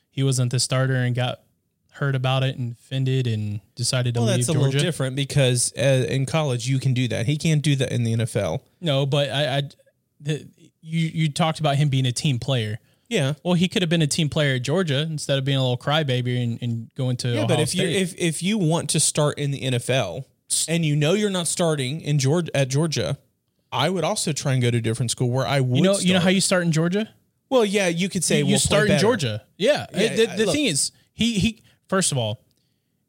[0.10, 1.40] he wasn't the starter and got
[1.94, 4.66] heard about it and offended and decided to Well, leave that's a Georgia.
[4.68, 7.26] little different because uh, in college you can do that.
[7.26, 8.62] He can't do that in the NFL.
[8.80, 9.62] No, but I, I
[10.20, 10.48] the,
[10.82, 12.80] you you talked about him being a team player.
[13.08, 13.34] Yeah.
[13.44, 15.78] Well, he could have been a team player at Georgia instead of being a little
[15.78, 19.00] crybaby and, and going to Yeah, Ohio but if you if if you want to
[19.00, 20.24] start in the NFL
[20.68, 23.18] and you know you're not starting in Georgia at Georgia,
[23.72, 25.78] I would also try and go to a different school where I would.
[25.78, 27.10] you know you know how you start in Georgia.
[27.50, 29.00] Well, yeah, you could say you we'll start in.
[29.00, 29.44] Georgia.
[29.58, 29.86] Yeah.
[29.94, 32.44] Yeah, the the look- thing is, he he first of all,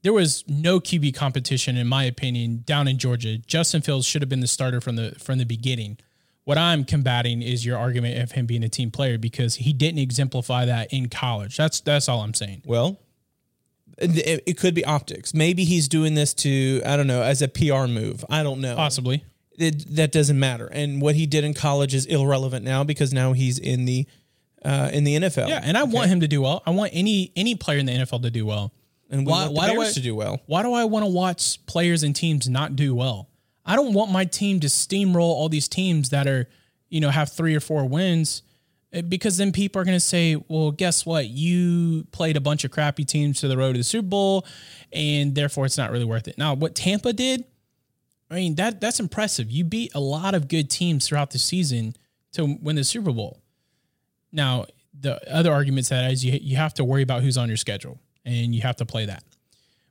[0.02, 3.38] there was no QB competition in my opinion down in Georgia.
[3.38, 5.98] Justin Fields should have been the starter from the from the beginning.
[6.44, 10.00] What I'm combating is your argument of him being a team player because he didn't
[10.00, 11.56] exemplify that in college.
[11.56, 12.62] That's that's all I'm saying.
[12.66, 12.98] Well,
[13.98, 15.34] it, it could be optics.
[15.34, 18.24] Maybe he's doing this to I don't know as a PR move.
[18.28, 18.74] I don't know.
[18.74, 19.24] Possibly.
[19.58, 20.66] It, that doesn't matter.
[20.66, 24.06] And what he did in college is irrelevant now because now he's in the
[24.64, 25.48] uh, in the NFL.
[25.48, 26.62] Yeah, and I want him to do well.
[26.64, 28.72] I want any any player in the NFL to do well.
[29.10, 30.40] and why- why do I- to do well.
[30.46, 33.28] Why do I want to watch players and teams not do well?
[33.66, 36.48] I don't want my team to steamroll all these teams that are,
[36.88, 38.42] you know, have three or four wins
[38.92, 41.28] eh, because then people are going to say, well, guess what?
[41.28, 44.46] You played a bunch of crappy teams to the road to the Super Bowl
[44.92, 46.38] and therefore it's not really worth it.
[46.38, 47.44] Now, what Tampa did,
[48.32, 49.50] I mean, that that's impressive.
[49.50, 51.94] You beat a lot of good teams throughout the season
[52.32, 53.40] to win the Super Bowl.
[54.32, 54.66] Now,
[54.98, 57.98] the other arguments that is you you have to worry about who's on your schedule
[58.24, 59.22] and you have to play that.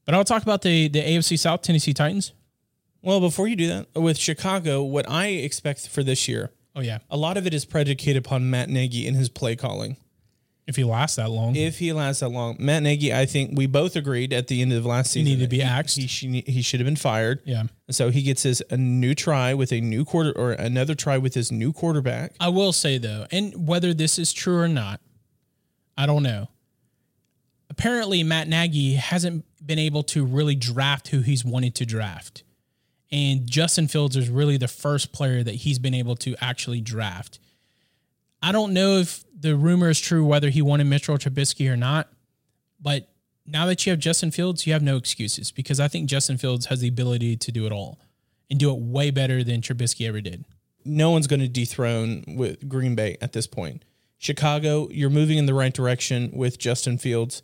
[0.06, 2.34] But I'll talk about the the AFC South Tennessee Titans.
[3.04, 7.00] Well, before you do that, with Chicago, what I expect for this year, Oh yeah,
[7.10, 9.98] a lot of it is predicated upon Matt Nagy and his play calling.
[10.68, 13.66] If he lasts that long, If he lasts that long, Matt Nagy, I think we
[13.66, 15.98] both agreed at the end of the last season needed to be he- axed.
[15.98, 17.42] He, sh- he should have been fired.
[17.46, 17.64] yeah.
[17.90, 21.34] So he gets his a new try with a new quarter or another try with
[21.34, 22.34] his new quarterback.
[22.40, 25.02] I will say though, and whether this is true or not,
[25.98, 26.48] I don't know.
[27.70, 32.44] Apparently, Matt Nagy hasn't been able to really draft who he's wanted to draft.
[33.12, 37.40] And Justin Fields is really the first player that he's been able to actually draft.
[38.42, 42.10] I don't know if the rumor is true whether he wanted Mitchell Trubisky or not,
[42.80, 43.10] but
[43.46, 46.68] now that you have Justin Fields, you have no excuses because I think Justin Fields
[46.68, 48.00] has the ability to do it all
[48.50, 50.46] and do it way better than Trubisky ever did.
[50.86, 53.84] No one's going to dethrone with Green Bay at this point.
[54.18, 57.42] Chicago, you're moving in the right direction with Justin Fields.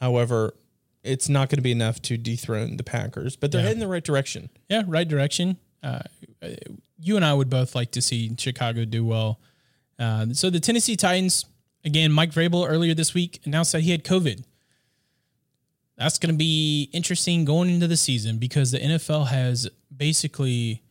[0.00, 0.54] However,
[1.02, 3.66] it's not going to be enough to dethrone the Packers, but they're Yeah.
[3.68, 4.50] heading the right direction.
[4.68, 5.56] Yeah, right direction.
[5.82, 6.00] Uh,
[7.00, 9.38] you and I would both like to see Chicago do well.
[9.98, 11.44] Uh, so the Tennessee Titans,
[11.84, 14.44] again, Mike Vrabel earlier this week announced that he had COVID.
[15.96, 20.82] That's going to be interesting going into the season because the NFL has basically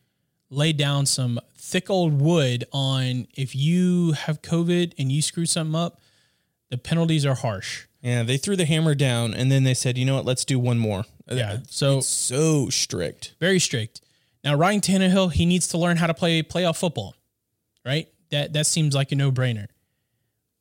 [0.50, 5.74] laid down some thick old wood on if you have COVID and you screw something
[5.74, 6.00] up,
[6.70, 7.86] the penalties are harsh.
[8.02, 10.58] Yeah, they threw the hammer down and then they said, you know what, let's do
[10.58, 11.04] one more.
[11.30, 11.58] Yeah.
[11.68, 13.34] So It's so strict.
[13.40, 14.02] very strict.
[14.44, 17.14] Now Ryan Tannehill, he needs to learn how to play playoff football,
[17.84, 18.08] right?
[18.30, 19.66] That that seems like a no brainer.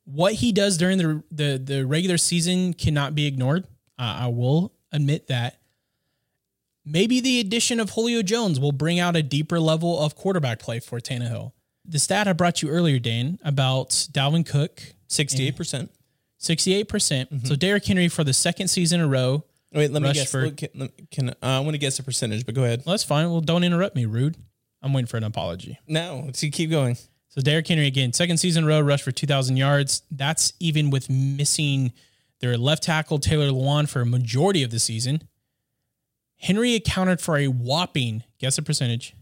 [0.05, 3.65] What he does during the the, the regular season cannot be ignored.
[3.99, 5.59] Uh, I will admit that.
[6.85, 10.79] Maybe the addition of Julio Jones will bring out a deeper level of quarterback play
[10.79, 11.51] for Tannehill.
[11.83, 15.89] The stat I brought you earlier, Dan, about Dalvin Cook, 68%.
[16.39, 17.47] 68%.
[17.47, 19.43] So Derrick Henry for the second season in a row.
[19.73, 20.31] Wait, let me guess.
[20.31, 22.83] for- Can, let- can, uh, I want to guess a percentage, but go ahead.
[22.85, 23.29] Well, that's fine.
[23.31, 24.37] Well, don't interrupt me, rude.
[24.81, 25.79] I'm waiting for an apology.
[25.87, 26.97] No, let's see, keep going.
[27.37, 30.01] So Derrick Henry again, second season in a row, rushed for 2,000 yards.
[30.09, 31.93] That's even with missing
[32.39, 35.21] their left tackle Taylor Lewan for a majority of the season.
[36.37, 39.15] Henry accounted for a whopping guess a percentage.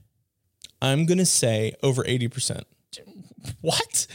[0.81, 2.63] I'm going to say over 80%.
[3.59, 4.07] What?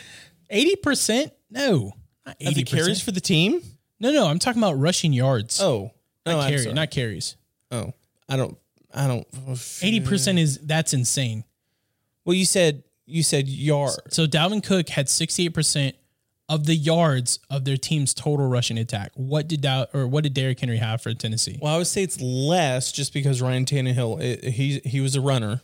[0.50, 1.30] 80%?
[1.50, 1.92] No,
[2.24, 2.66] not Of the 80%.
[2.66, 3.60] carries for the team?
[4.00, 5.60] no, no, I'm talking about rushing yards.
[5.60, 5.90] Oh.
[6.24, 7.36] not, no, I'm carry, not carries.
[7.70, 7.92] Oh,
[8.30, 8.56] I don't,
[8.94, 9.30] I don't.
[9.30, 11.44] 80% is that's insane.
[12.24, 13.92] Well, you said, you said yard.
[14.08, 15.94] So Dalvin Cook had 68%
[16.48, 19.12] of the yards of their team's total rushing attack.
[19.14, 21.58] What did Dow, or what did Derrick Henry have for Tennessee?
[21.62, 25.20] Well, I would say it's less just because Ryan Tannehill, it, he, he was a
[25.20, 25.60] runner.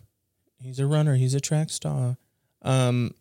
[0.60, 1.16] He's a runner.
[1.16, 2.16] He's a track star.
[2.62, 3.14] Um,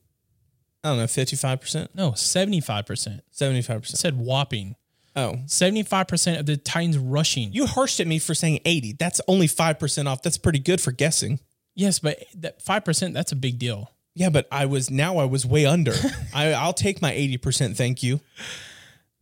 [0.83, 3.21] I don't know, 55%, No, 75%.
[3.33, 3.85] 75%.
[3.88, 4.75] said whopping.
[5.15, 7.51] Oh, 75% of the Titans rushing.
[7.53, 8.93] you harshed at me for saying 80.
[8.99, 10.21] That's only 5% off.
[10.21, 11.39] That's pretty good for guessing.
[11.73, 13.91] yes, but that 5%, that's a big deal.
[14.15, 15.93] Yeah, but I was now I was way under.
[16.34, 17.75] I, I'll take my 80%.
[17.75, 18.21] Thank you.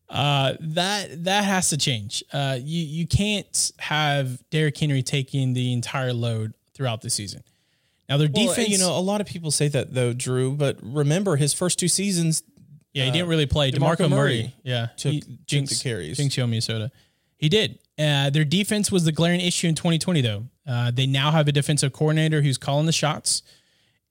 [0.10, 2.24] Uh, that that has to change.
[2.32, 7.44] Uh, you you can't have Derrick Henry taking the entire load throughout the season.
[8.08, 10.52] Now their Well, defense, you know, a lot of people say that though, Drew.
[10.56, 12.44] But remember, his first two seasons,
[12.94, 13.72] yeah, he didn't really play.
[13.72, 16.18] DeMarco Demarco, Murray, Murray yeah, took- he, took jinx, the carries.
[16.18, 16.92] Jinx you, Minnesota.
[17.38, 17.80] He did.
[17.98, 20.44] Uh, their defense was the glaring issue in 2020, though.
[20.68, 23.42] Uh, they now have a defensive coordinator who's calling the shots,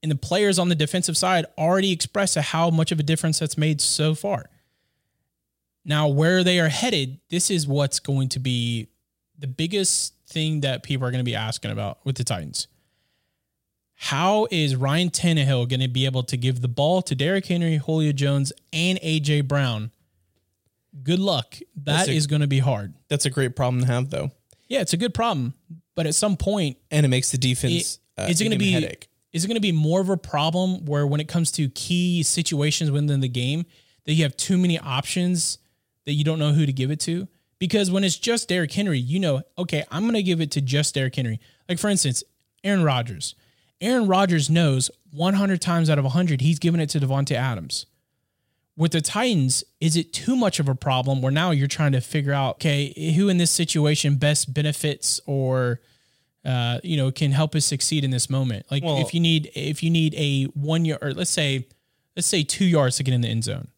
[0.02, 3.56] and the players on the defensive side already expressed how much of a difference that's
[3.56, 4.46] made so far.
[5.84, 8.88] Now, where they are headed, this is what's going to be
[9.38, 12.68] the biggest thing that people are going to be asking about with the Titans.
[13.94, 17.76] How is Ryan Tannehill going to be able to give the ball to Derrick Henry,
[17.76, 19.92] Julio Jones, and AJ Brown?
[21.02, 21.56] Good luck.
[21.76, 22.94] That a- is going to be hard.
[23.08, 24.30] that's a great problem to have, though,
[24.68, 25.54] Yeah, it's a good problem,
[25.94, 27.98] but at some point, and it makes the it- defense.
[28.18, 29.08] uh, is it going to be headache.
[29.32, 32.22] Is it going to be more of a problem where when it comes to key
[32.22, 33.64] situations within the game
[34.04, 35.58] that you have too many options
[36.04, 37.28] that you don't know who to give it to?
[37.58, 40.60] Because when it's just Derrick Henry, you know, okay, I'm going to give it to
[40.60, 41.40] just Derrick Henry.
[41.68, 42.22] Like for instance,
[42.64, 43.34] Aaron Rodgers.
[43.80, 47.86] Aaron Rodgers knows 100 times out of 100 he's giving it to Davante Adams.
[48.76, 52.00] With the Titans, is it too much of a problem where now you're trying to
[52.00, 55.80] figure out, okay, who in this situation best benefits or
[56.44, 58.66] uh, you know, can help us succeed in this moment?
[58.70, 61.66] Like Well- if you need if you need a one yard or let's say
[62.16, 63.68] let's say two yards to get in the end zone.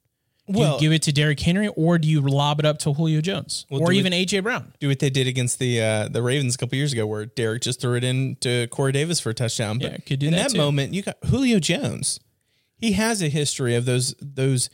[0.46, 2.92] Do Well- you give it to Derrick Henry or do you lob it up to
[2.92, 4.72] Julio Jones or do it- even AJ Brown?
[4.80, 7.62] do what they did against the uh, the Ravens a couple years ago, where Derrick
[7.62, 9.78] just threw it in to Corey Davis for a touchdown.
[9.78, 12.20] But Yeah, could do in that that moment, you got Julio Jones.
[12.76, 14.68] He has a history of those those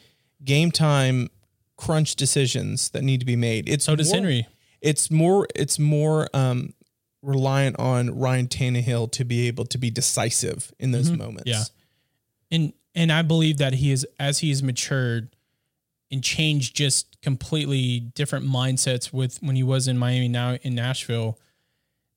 [0.44, 1.28] game time
[1.76, 3.68] crunch decisions that need to be made.
[3.68, 4.46] It's So does more- Henry.
[4.80, 6.72] It's more it's more um,
[7.22, 11.50] reliant on Ryan Tannehill to be able to be decisive in those moments.
[11.50, 11.60] Mm-hmm.
[11.60, 11.64] Yeah.
[12.50, 15.36] and and I believe that he is as he has matured
[16.10, 21.38] and changed just completely different mindsets with when he was in Miami now in Nashville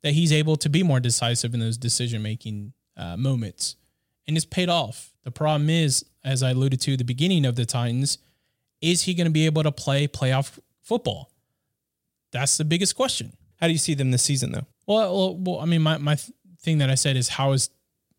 [0.02, 3.76] that he's able to be more decisive in those decision making uh, moments
[4.28, 5.14] and it's paid off.
[5.24, 8.18] The problem is, as I alluded to the beginning of the Titans,
[8.82, 11.32] is he going to be able to play playoff football?
[12.32, 13.34] That's the biggest question.
[13.60, 14.66] How do you see them this season, though?
[14.86, 16.18] Well, well, well I mean, my, my
[16.62, 17.70] thing that I said is how is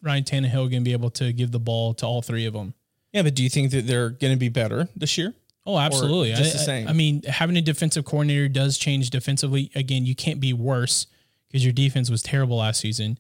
[0.03, 2.75] Ryan Tannehill going to be able to give the ball to all three of them?
[3.13, 5.35] Yeah, but do you think that they're going to be better this year?
[5.67, 6.31] Oh, absolutely.
[6.35, 6.89] just I, the same?
[6.89, 9.71] I, I mean, having a defensive coordinator does change defensively.
[9.75, 11.07] Again, you can't be worse
[11.49, 13.19] because your defense was terrible last season.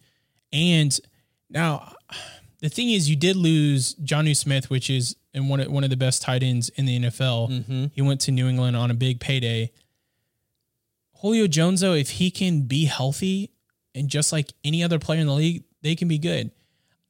[0.53, 0.99] And
[1.49, 1.95] now
[2.61, 5.91] the thing is, you did lose Jonnu Smith, which is and one of, one of
[5.91, 7.51] the best tight ends in the NFL.
[7.51, 7.85] Mm-hmm.
[7.93, 9.71] He went to New England on a big payday.
[11.25, 13.51] Julio Jones, though, if he can be healthy
[13.95, 16.51] and just like any other player in the league, they can be good.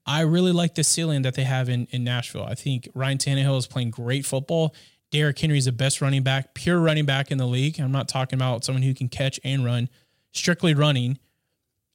[0.07, 2.45] I really like the ceiling that they have in, in Nashville.
[2.45, 4.73] I think Ryan Tannehill is playing great football.
[5.11, 7.81] Derrick Henry is the best running back, pure running back in the league.
[7.81, 9.89] I'm not talking about someone who can catch and run,
[10.31, 11.19] strictly running.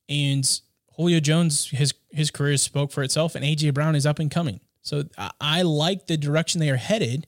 [0.09, 0.45] And
[0.97, 4.59] Julio Jones, his his career spoke for itself, and AJ Brown is up and coming.
[4.81, 7.27] So I, I like the direction they are headed.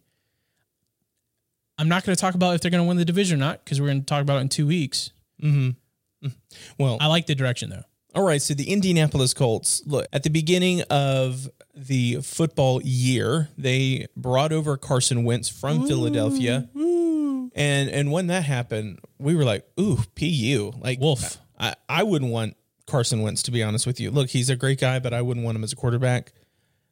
[1.82, 3.66] I'm not going to talk about if they're going to win the division or not
[3.66, 5.10] because we're going to talk about it in two weeks.
[5.42, 6.28] Mm-hmm.
[6.28, 6.36] Mm.
[6.78, 7.82] Well, I like the direction though.
[8.14, 14.06] All right, so the Indianapolis Colts, look, at the beginning of the football year, they
[14.16, 16.70] brought over Carson Wentz from Philadelphia.
[16.76, 20.74] And and when that happened, we were like, ooh, PU.
[20.80, 21.38] Like Wolf.
[21.60, 24.12] I, I wouldn't want Carson Wentz to be honest with you.
[24.12, 26.34] Look, he's a great guy, but I wouldn't want him as a quarterback.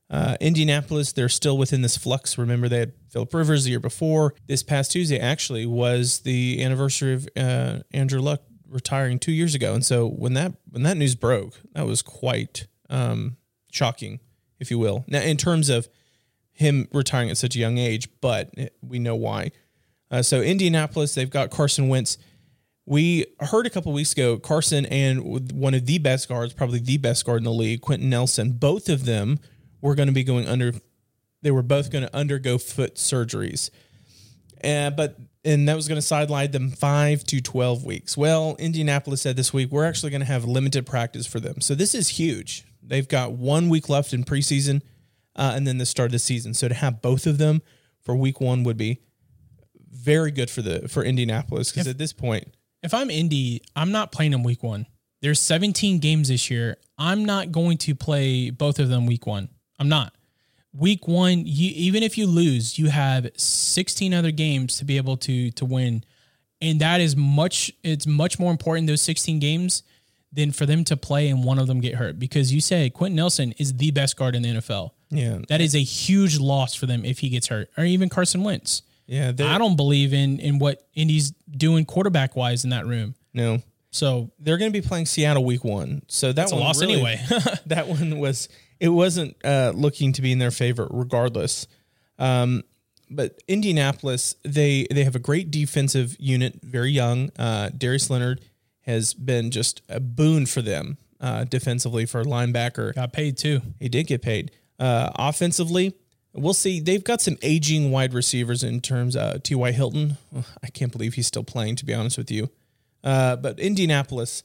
[0.09, 2.37] Uh, Indianapolis, they're still within this flux.
[2.37, 4.33] Remember, they had Philip Rivers the year before.
[4.47, 9.73] This past Tuesday actually was the anniversary of uh, Andrew Luck retiring two years ago,
[9.73, 13.37] and so when that when that news broke, that was quite um,
[13.71, 14.19] shocking,
[14.59, 15.05] if you will.
[15.07, 15.87] Now, in terms of
[16.51, 19.51] him retiring at such a young age, but we know why.
[20.11, 22.17] Uh, so Indianapolis, they've got Carson Wentz.
[22.85, 26.97] We heard a couple weeks ago Carson and one of the best guards, probably the
[26.97, 28.53] best guard in the league, Quenton Nelson.
[28.53, 29.39] Both of them
[29.81, 30.73] were going to be going under.
[31.41, 33.69] They were both going to undergo foot surgeries,
[34.63, 38.17] uh, but and that was going to sideline them five to twelve weeks.
[38.17, 41.75] Well, Indianapolis said this week we're actually going to have limited practice for them, so
[41.75, 42.65] this is huge.
[42.81, 44.81] They've got one week left in preseason,
[45.35, 46.53] uh, and then the start of the season.
[46.53, 47.61] So to have both of them
[48.01, 48.99] for week one would be
[49.91, 54.11] very good for the for Indianapolis because at this point, if I'm Indy, I'm not
[54.11, 54.85] playing them week one.
[55.21, 56.77] There's 17 games this year.
[56.97, 59.49] I'm not going to play both of them week one.
[59.79, 60.13] I'm not.
[60.77, 65.17] Week one, you even if you lose, you have 16 other games to be able
[65.17, 66.03] to to win,
[66.61, 67.71] and that is much.
[67.83, 69.81] It's much more important those 16 games
[70.31, 73.15] than for them to play and one of them get hurt because you say Quenton
[73.15, 74.91] Nelson is the best guard in the NFL.
[75.09, 78.43] yeah, That is a huge loss for them if he gets hurt, or even Carson
[78.43, 78.83] Wentz.
[79.07, 83.15] yeah, I don't believe in in what Indy's doing quarterback wise in that room.
[83.33, 83.61] no.
[83.91, 87.19] So They're going to be playing Seattle week one, so that's a loss anyway.
[87.65, 88.47] that one was
[88.79, 91.67] it wasn't uh, looking to be in their favor regardless.
[92.17, 92.63] Um,
[93.09, 97.31] but Indianapolis, they they have a great defensive unit, very young.
[97.37, 98.41] Uh, Darius Leonard
[98.81, 102.93] has been just a boon for them uh, defensively for a linebacker.
[102.95, 103.61] got paid too.
[103.79, 104.51] He did get paid.
[104.79, 105.93] Uh, offensively,
[106.33, 106.79] we'll see.
[106.79, 109.71] They've got some aging wide receivers in terms of T.Y.
[109.71, 110.17] Hilton.
[110.63, 112.49] I can't believe he's still playing, to be honest with you.
[113.03, 114.43] Uh, but Indianapolis,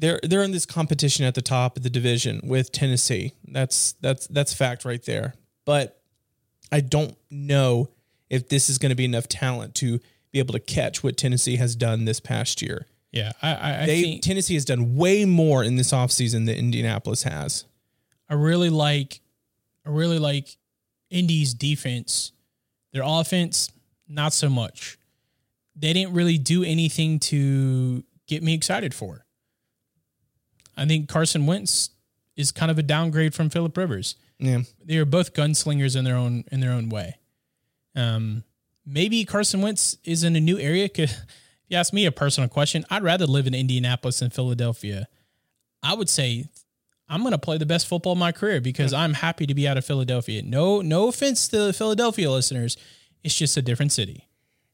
[0.00, 3.34] they're they're in this competition at the top of the division with Tennessee.
[3.46, 5.34] That's that's that's fact right there.
[5.64, 6.00] But
[6.72, 7.90] I don't know
[8.28, 10.00] if this is going to be enough talent to
[10.32, 12.86] be able to catch what Tennessee has done this past year.
[13.12, 16.56] Yeah, I I, I They think Tennessee has done way more in this offseason than
[16.56, 17.66] Indianapolis has.
[18.28, 19.20] I really like
[19.84, 20.56] I really like
[21.10, 22.32] Indy's defense.
[22.92, 23.70] Their offense,
[24.08, 24.98] not so much.
[25.76, 29.24] They didn't really do anything to get me excited for.
[30.80, 31.90] I think Carson Wentz
[32.36, 34.16] is kind of a downgrade from Philip Rivers.
[34.38, 34.62] Yeah.
[34.82, 37.18] They are both gunslingers in their own in their own way.
[37.94, 38.44] Um,
[38.86, 40.88] maybe Carson Wentz is in a new area.
[40.94, 41.10] If
[41.68, 45.06] you ask me a personal question, I'd rather live in Indianapolis than Philadelphia.
[45.82, 46.46] I would say
[47.08, 49.68] I'm going to play the best football of my career because I'm happy to be
[49.68, 50.42] out of Philadelphia.
[50.42, 52.78] No, no offense to the Philadelphia listeners.
[53.22, 54.28] It's just a different city.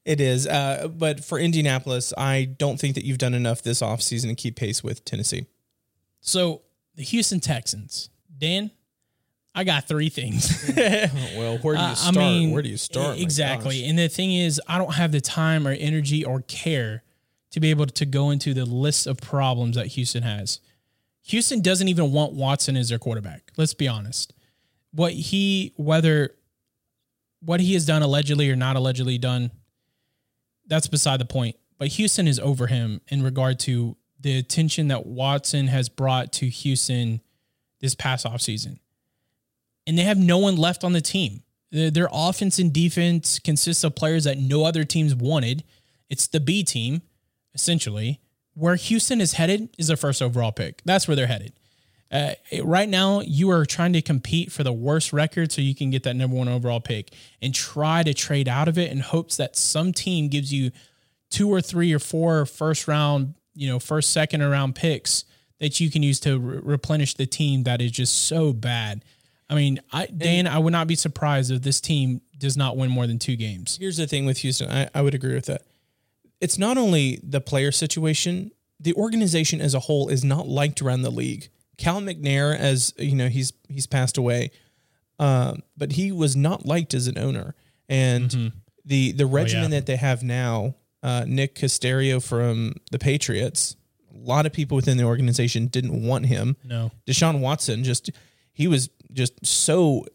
[0.05, 0.47] It is.
[0.47, 4.55] Uh, but for Indianapolis, I don't think that you've done enough this offseason to keep
[4.55, 5.47] pace with Tennessee.
[6.21, 6.61] So
[6.95, 8.71] the Houston Texans, Dan,
[9.55, 10.71] I got three things.
[11.35, 12.15] Well, where do you start?
[12.15, 13.19] where do you start?
[13.19, 13.85] Exactly.
[13.85, 17.03] And the thing is, I don't have the time or energy or care
[17.51, 20.59] to be able to go into the list of problems that Houston has.
[21.23, 23.51] Houston doesn't even want Watson as their quarterback.
[23.57, 24.33] Let's be honest.
[24.91, 26.35] What he, whether
[27.41, 29.51] what he has done allegedly or not allegedly done,
[30.67, 31.55] that's beside the point.
[31.77, 36.47] But Houston is over him in regard to the attention that Watson has brought to
[36.47, 37.21] Houston
[37.79, 38.79] this past offseason
[39.87, 41.41] and they have no one left on the team.
[41.71, 45.63] Their, offense and defense consists of players that no other teams wanted.
[46.09, 47.01] It's the B team,
[47.55, 48.19] essentially.
[48.53, 50.81] Where Houston is headed is their first overall pick.
[50.85, 51.53] That's where they're headed.
[52.11, 52.31] Uh,
[52.63, 56.03] right now, you are trying to compete for the worst record so you can get
[56.03, 59.55] that number one overall pick and try to trade out of it in hopes that
[59.55, 60.71] some team gives you
[61.29, 65.25] two or three or four first round, you know, first, second round picks
[65.59, 69.03] that you can use to re- replenish the team that is just so bad.
[69.49, 72.91] I mean, I, Dan, I would not be surprised if this team does not win
[72.91, 73.77] more than two games.
[73.79, 74.69] Here's the thing with Houston.
[74.69, 75.63] I, I would agree with that.
[76.39, 81.01] It's not only the player situation, the organization as a whole is not liked around
[81.01, 81.49] the league.
[81.77, 84.51] Cal McNair, as you know, he's he's passed away,
[85.19, 87.55] um, but he was not liked as an owner.
[87.89, 88.51] And
[88.85, 93.75] the the regimen that they have now, uh, Nick Caserio from the Patriots,
[94.13, 96.57] a lot of people within the organization didn't want him.
[96.63, 96.91] No.
[97.05, 98.09] Deshaun Watson just
[98.53, 100.05] he was just so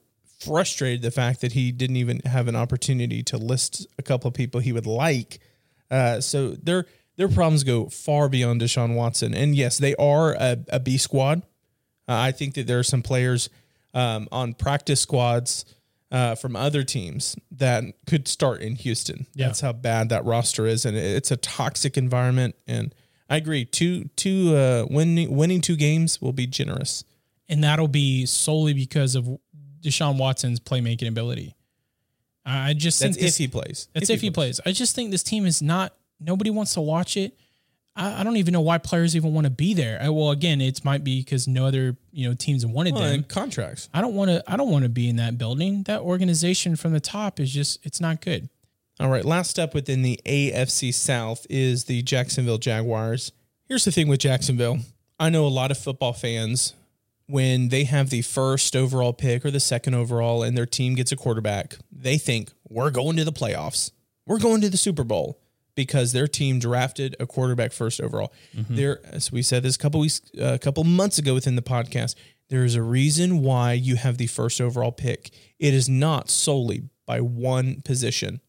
[0.40, 4.34] frustrated the fact that he didn't even have an opportunity to list a couple of
[4.34, 5.38] people he would like.
[5.90, 10.58] Uh, so their their problems go far beyond Deshaun Watson, and yes, they are a,
[10.68, 11.42] a B squad.
[12.08, 13.48] Uh, I think that there are some players
[13.94, 15.64] um, on practice squads
[16.12, 19.26] uh, from other teams that could start in Houston.
[19.34, 19.46] Yeah.
[19.46, 22.54] That's how bad that roster is, and it's a toxic environment.
[22.68, 22.94] And
[23.30, 23.64] I agree.
[23.64, 27.04] Two two uh, winning winning two games will be generous.
[27.48, 29.28] And that'll be solely because of
[29.82, 31.56] Deshaun Watson's playmaking ability.
[32.44, 33.88] I just That's think this, if he plays.
[33.94, 34.60] That's if, he plays.
[34.66, 35.94] I just think this team is not.
[36.18, 37.36] Nobody wants to watch it.
[37.94, 39.98] I, I don't even know why players even want to be there.
[40.00, 43.24] I, well, again, it might be because no other you know teams wanted Well, them.
[43.24, 43.88] contracts.
[43.92, 44.42] I don't want to.
[44.50, 45.82] I don't want to be in that building.
[45.84, 47.84] That organization from the top is just.
[47.84, 48.48] It's not good.
[49.00, 49.24] All right.
[49.24, 53.32] Last up within the AFC South is the Jacksonville Jaguars.
[53.68, 54.78] Here's the thing with Jacksonville.
[55.18, 56.74] I know a lot of football fans
[57.26, 61.12] when they have the first overall pick or the second overall and their team gets
[61.12, 63.90] a quarterback, they think we're going to the playoffs.
[64.26, 65.38] We're going to the Super Bowl
[65.74, 68.32] because their team drafted a quarterback first overall.
[68.76, 72.14] There, as we said this a couple weeks, a couple months ago within the podcast,
[72.48, 75.30] there is a reason why you have the first overall pick.
[75.58, 78.40] It is not solely by one position.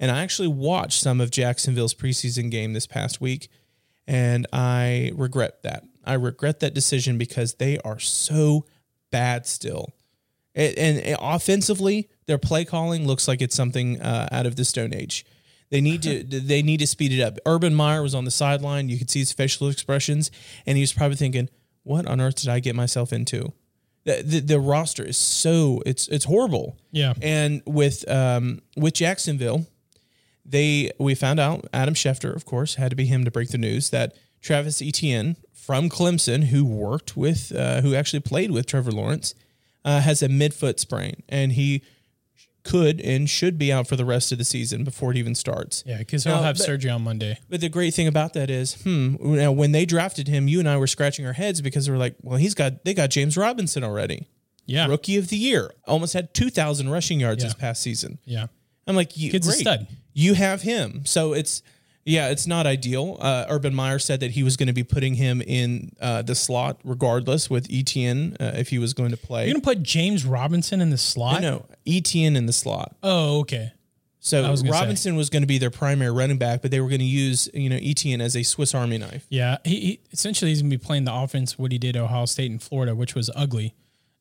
[0.00, 3.48] And I actually watched some of Jacksonville's preseason game this past week,
[4.06, 5.84] and I regret that.
[6.04, 8.66] I regret that decision because they are so
[9.10, 9.94] bad still.
[10.54, 14.94] And, and offensively, their play calling looks like it's something uh, out of the Stone
[14.94, 15.24] Age.
[15.70, 17.38] They need to they need to speed it up.
[17.46, 18.88] Urban Meyer was on the sideline.
[18.88, 20.30] You could see his facial expressions,
[20.66, 21.48] and he was probably thinking,
[21.82, 23.52] "What on earth did I get myself into?"
[24.04, 26.76] The, the, the roster is so it's it's horrible.
[26.92, 27.14] Yeah.
[27.22, 29.66] And with um with Jacksonville,
[30.44, 33.58] they we found out Adam Schefter, of course, had to be him to break the
[33.58, 38.92] news that Travis Etienne from Clemson, who worked with uh, who actually played with Trevor
[38.92, 39.34] Lawrence,
[39.84, 41.82] uh, has a midfoot sprain, and he
[42.64, 45.84] could and should be out for the rest of the season before it even starts.
[45.86, 47.38] Yeah, because he'll have but- surgery on Monday.
[47.48, 50.68] But the great thing about that is, hmm, now when they drafted him, you and
[50.68, 53.36] I were scratching our heads because we are like, well, he's got they got James
[53.36, 54.28] Robinson already,
[54.66, 54.86] Yeah.
[54.86, 57.48] rookie of the year, almost had two thousand rushing yards Yeah.
[57.48, 58.18] this past season.
[58.24, 58.46] Yeah.
[58.86, 59.60] I'm like, you, Kid's great.
[59.60, 59.86] stud.
[60.12, 61.62] You have him, so it's
[62.04, 63.16] yeah, it's not ideal.
[63.20, 66.34] Uh, Urban Meyer said that he was going to be putting him in uh, the
[66.34, 69.46] slot regardless with Etienne uh, if he was going to play.
[69.46, 71.40] You're gonna put James Robinson in the slot?
[71.40, 72.94] no, Etienne in the slot.
[73.02, 73.72] Oh, okay.
[74.20, 74.80] So was gonna say.
[74.80, 77.48] Robinson was going to be their primary running back, but they were going to use
[77.52, 79.26] you know Etienne as a Swiss Army knife.
[79.28, 82.24] Yeah, he, he essentially he's gonna be playing the offense what he did at Ohio
[82.24, 83.74] State and Florida, which was ugly.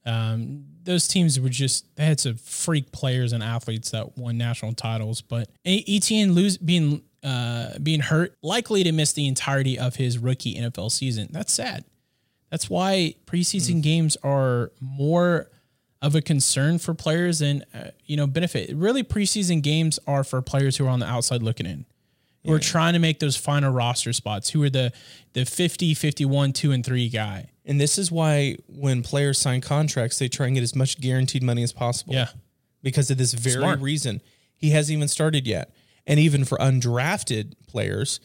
[0.06, 4.74] Um, those teams were just they had some freak players and athletes that won national
[4.74, 10.18] titles, but Etienne lose being uh, being hurt, likely to miss the entirety of his
[10.18, 11.30] rookie NFL season.
[11.32, 11.86] That's sad.
[12.50, 15.50] That's why preseason games are more
[16.02, 18.76] of a concern for players and uh, you know benefit.
[18.76, 21.86] Really, preseason games are for players who are on the outside looking in.
[22.46, 24.92] Who are trying to make those final roster spots, who are the
[25.32, 27.50] the 50, 51, 2 and 3 guy.
[27.66, 31.42] And this is why when players sign contracts, they try and get as much guaranteed
[31.42, 32.14] money as possible.
[32.14, 32.28] Yeah.
[32.82, 33.80] Because of this very Smart.
[33.80, 34.22] reason.
[34.58, 35.74] He hasn't even started yet.
[36.06, 38.20] And even for undrafted players,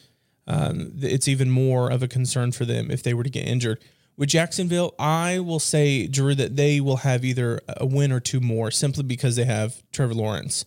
[0.47, 3.79] um, it's even more of a concern for them if they were to get injured.
[4.17, 8.41] With Jacksonville, I will say, Drew, that they will have either a win or two
[8.41, 10.65] more simply because they have Trevor Lawrence.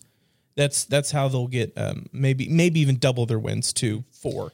[0.55, 4.51] That's that's how they'll get um, maybe maybe even double their wins to four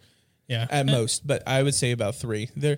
[0.47, 0.65] Yeah.
[0.69, 2.49] at most, but I would say about three.
[2.55, 2.77] There,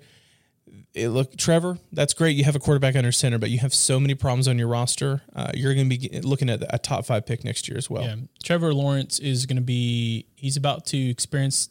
[0.93, 2.35] it look Trevor, that's great.
[2.35, 5.21] You have a quarterback under center, but you have so many problems on your roster.
[5.33, 8.03] Uh, you're going to be looking at a top five pick next year as well.
[8.03, 8.15] Yeah.
[8.43, 11.69] Trevor Lawrence is going to be, he's about to experience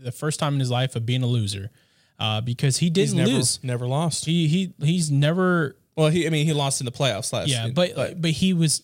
[0.00, 1.70] the first time in his life of being a loser
[2.18, 3.58] uh, because he didn't never lose.
[3.62, 4.26] never lost.
[4.26, 7.48] He, he, he's never, well, he I mean he lost in the playoffs last.
[7.48, 7.64] Year.
[7.66, 8.82] Yeah, but, but, he was,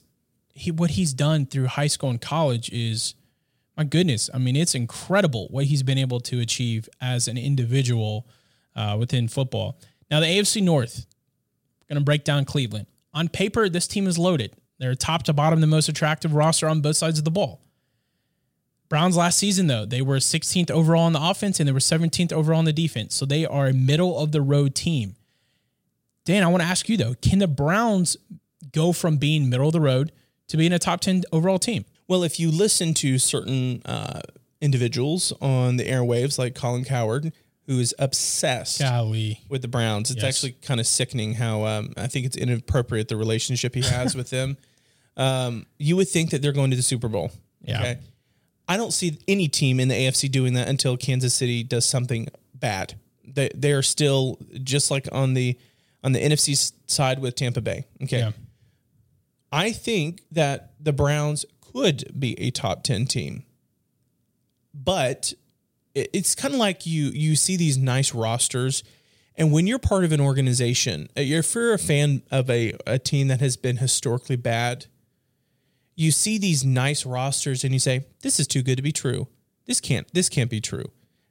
[0.53, 3.15] he, what he's done through high school and college is,
[3.77, 4.29] my goodness.
[4.35, 8.27] I mean, it's incredible what he's been able to achieve as an individual
[8.79, 9.79] uh, within football.
[10.11, 11.07] Now, the AFC North,
[11.89, 12.87] going to break down Cleveland.
[13.13, 14.55] On paper, this team is loaded.
[14.79, 17.61] They're top to bottom, the most attractive roster on both sides of the ball.
[18.89, 22.33] Browns last season, though, they were 16th overall on the offense and they were 17th
[22.33, 23.15] overall on the defense.
[23.15, 25.17] So they are a middle of the road team.
[26.25, 28.17] Dan, I want to ask you, though, can the Browns
[28.73, 30.13] go from being middle of the road
[30.49, 31.85] to being a top 10 overall team?
[32.07, 34.21] Well, if you listen to certain uh,
[34.61, 37.33] individuals on the airwaves, like Colin Cowherd,
[37.69, 39.43] who is obsessed Golly.
[39.49, 40.35] with the Browns, it's Yes.
[40.37, 44.31] actually kind of sickening how um, I think it's inappropriate the relationship he has with
[44.31, 44.57] them.
[45.19, 47.33] Um, you would think that they're going to the Super Bowl.
[47.61, 47.97] Yeah.
[48.69, 52.29] I don't see any team in the AFC doing that until Kansas City does something
[52.55, 52.95] bad.
[53.25, 55.59] They they are still just like on the
[56.05, 57.87] on the NFC side with Tampa Bay.
[58.05, 58.19] Okay.
[58.21, 58.31] Yeah.
[59.51, 63.43] I think that the Browns could be a top 10 team.
[64.73, 65.33] But
[65.95, 68.83] it's kind of like you you see these nice rosters
[69.39, 72.99] and when you're part of an organization, uh, if you're a fan of a, a
[72.99, 74.87] team that has been historically bad,
[75.95, 79.29] you see these nice rosters and you say, This is too good to be true.
[79.67, 80.87] This can't this can't be true.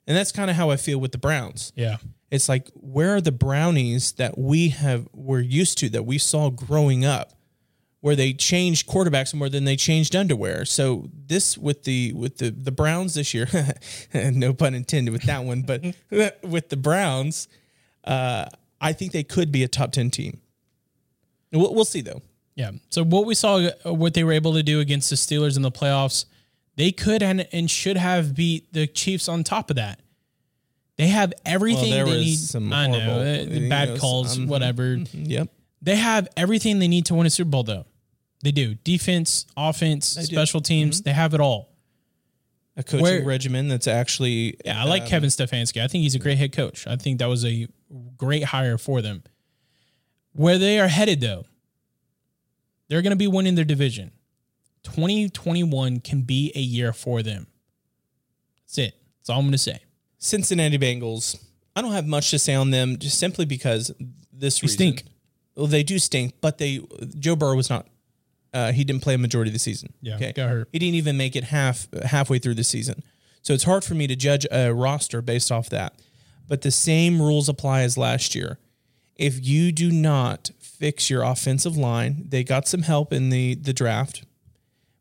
[0.07, 1.73] And that's kind of how I feel with the Browns.
[1.75, 1.97] Yeah.
[2.31, 6.49] It's like where are the brownies that we have were used to that we saw
[6.49, 7.33] growing up,
[8.01, 10.65] where they changed quarterbacks more than they changed underwear.
[10.65, 13.47] So this with the with the the Browns this year,
[14.13, 15.83] no pun intended with that one, but
[16.43, 17.47] with the Browns,
[18.03, 18.45] uh,
[18.79, 20.39] I think they could be a top ten team.
[21.51, 22.21] We'll, we'll see though.
[22.55, 22.71] Yeah.
[22.89, 25.71] So what we saw, what they were able to do against the Steelers in the
[25.71, 26.25] playoffs,
[26.75, 29.99] they could and, and should have beat the Chiefs on top of that.
[30.97, 32.37] They have everything there they was need.
[32.37, 33.21] some I know horrible-
[33.51, 34.95] uh, you bad know, calls, um, whatever.
[35.13, 35.49] Yep.
[35.81, 37.85] They have everything they need to win a Super Bowl, though.
[38.43, 40.21] They do defense, offense, do.
[40.21, 40.35] Mm-hmm.
[40.35, 41.01] special teams.
[41.01, 41.69] They have it all.
[42.75, 45.81] A coaching Where- regimen that's actually Yeah, I like um, Kevin Stefanski.
[45.81, 46.85] I think he's a great head coach.
[46.85, 47.67] I think that was a
[48.17, 49.23] great hire for them.
[50.33, 51.45] Where they are headed, though,
[52.87, 54.11] they're going to be winning their division.
[54.83, 57.47] 2021 can be a year for them.
[58.63, 59.01] That's it.
[59.19, 59.79] That's all I'm going to say.
[60.19, 61.43] Cincinnati Bengals.
[61.75, 63.91] I don't have much to say on them, just simply because
[64.31, 64.75] this reason.
[64.75, 65.03] stink.
[65.57, 66.81] Well, they do stink, but they
[67.17, 67.87] Joe Burrow was not.
[68.53, 69.91] Uh, he didn't play a majority of the season.
[70.01, 70.69] Yeah, got hurt.
[70.71, 73.03] He didn't even make it half halfway through the season,
[73.41, 75.95] so it's hard for me to judge a roster based off that.
[76.47, 78.59] But the same rules apply as last year.
[79.15, 83.73] If you do not fix your offensive line, they got some help in the the
[83.73, 84.23] draft,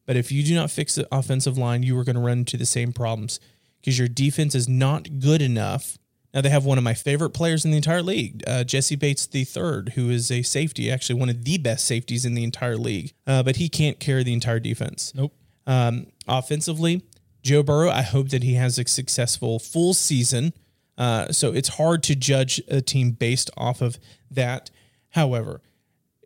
[0.07, 2.57] but if you do not fix the offensive line, you are going to run into
[2.57, 3.41] the same problems
[3.81, 5.99] because your defense is not good enough.
[6.37, 9.27] Now they have one of my favorite players in the entire league, uh, Jessie Bates
[9.35, 13.15] III, who is a safety, actually one of the best safeties in the entire league.
[13.27, 15.15] Uh, but he can't carry the entire defense.
[15.15, 15.33] Nope.
[15.67, 17.01] Um, offensively,
[17.43, 20.53] Joe Burrow, I hope that he has a successful full season.
[20.99, 23.99] Uh, so it's hard to judge a team based off of
[24.31, 24.71] that.
[25.13, 25.63] However,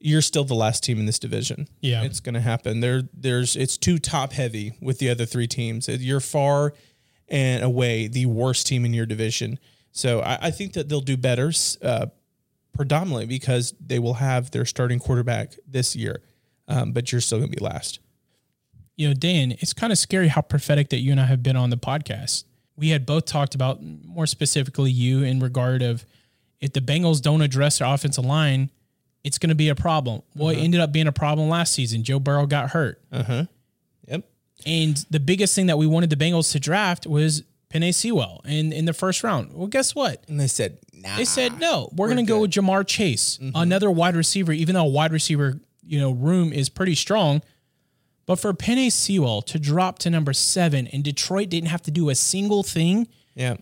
[0.00, 1.68] you're still the last team in this division.
[1.82, 2.02] Yeah.
[2.02, 2.80] it's going to happen.
[2.80, 5.86] There, there's it's too top heavy with the other three teams.
[5.88, 6.74] You're far
[7.28, 9.60] and away the worst team in your division.
[9.92, 12.06] So I, I think that they'll do better, uh,
[12.74, 16.22] predominantly because they will have their starting quarterback this year.
[16.68, 17.98] Um, but you're still going to be last.
[18.96, 21.56] you know, Dan, it's kind of scary how prophetic that you and I have been
[21.56, 22.44] on the podcast.
[22.76, 26.04] We had both talked about more specifically you in regard of
[26.60, 28.70] if the Bengals don't address their offensive line,
[29.24, 30.22] it's going to be a problem.
[30.36, 32.04] Well, it ended up being a problem last season.
[32.04, 33.00] Joe Burrow got hurt.
[33.10, 33.44] Uh huh.
[34.06, 34.24] Yep.
[34.66, 38.72] And the biggest thing that we wanted the Bengals to draft was Penei Sewell in,
[38.72, 39.52] in the first round.
[39.52, 40.24] Well, guess what?
[40.28, 41.16] And they said, nah.
[41.16, 43.52] They said, no, we're, going to go with Ja'Marr Chase, Mm-hmm.
[43.54, 47.42] another wide receiver, even though a wide receiver, you know room is pretty strong.
[48.26, 52.10] But for Penei Sewell to drop to number seven and Detroit didn't have to do
[52.10, 53.56] a single thing, Yeah.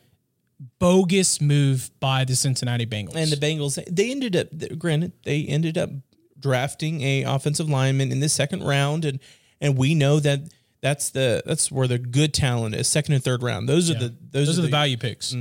[0.79, 3.15] bogus move by the Cincinnati Bengals.
[3.15, 4.49] And the Bengals, they ended up,
[4.79, 5.91] granted, they ended up
[6.39, 9.19] drafting a offensive lineman in the second round, and
[9.61, 10.41] and we know that
[10.81, 13.69] that's the that's where the good talent is, second and third round.
[13.69, 15.35] Those are the those, those, are the, value picks.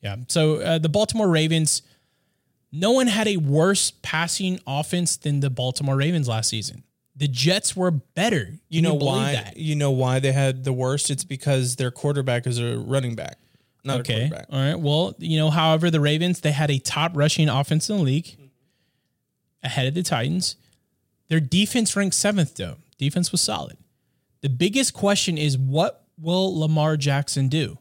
[0.00, 0.16] Yeah.
[0.28, 1.82] So uh, the Baltimore Ravens,
[2.72, 6.82] no one had a worse passing offense than the Baltimore Ravens last season.
[7.16, 8.44] The Jets were better.
[8.44, 9.32] Can You know why?
[9.32, 9.56] That?
[9.56, 11.10] You know why they had the worst?
[11.10, 13.38] It's because their quarterback is a running back,
[13.84, 14.28] not a Okay.
[14.28, 14.46] quarterback.
[14.50, 14.78] All right.
[14.78, 18.36] Well, you know, however, the Ravens, they had a top rushing offense in the league
[19.62, 20.56] ahead of the Titans.
[21.28, 22.76] Their defense ranked seventh, though.
[22.98, 23.76] Defense was solid.
[24.44, 27.78] The biggest question is what will Lamar Jackson do?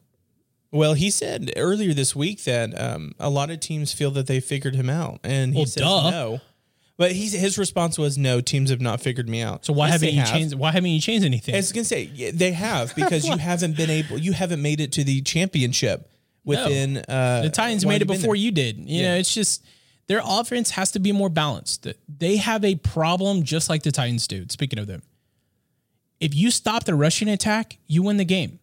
[0.71, 4.39] Well, he said earlier this week that um, a lot of teams feel that they
[4.39, 6.09] figured him out, and he Well, says duh.
[6.09, 6.41] no.
[6.95, 9.93] But he's, his response was, "No, teams have not figured me out." So why Yes,
[9.95, 10.29] haven't you have.
[10.29, 10.53] changed?
[10.55, 11.53] Why haven't you changed anything?
[11.53, 14.79] I was gonna say yeah, they have because you haven't been able, you haven't made
[14.79, 16.09] it to the championship
[16.45, 16.97] within.
[17.09, 18.77] Uh, The Titans made it before you did.
[18.89, 19.65] You know, it's just
[20.07, 21.85] their offense has to be more balanced.
[22.07, 24.45] They have a problem just like the Titans do.
[24.49, 25.01] Speaking of them,
[26.23, 28.59] if you stop the rushing attack, you win the game.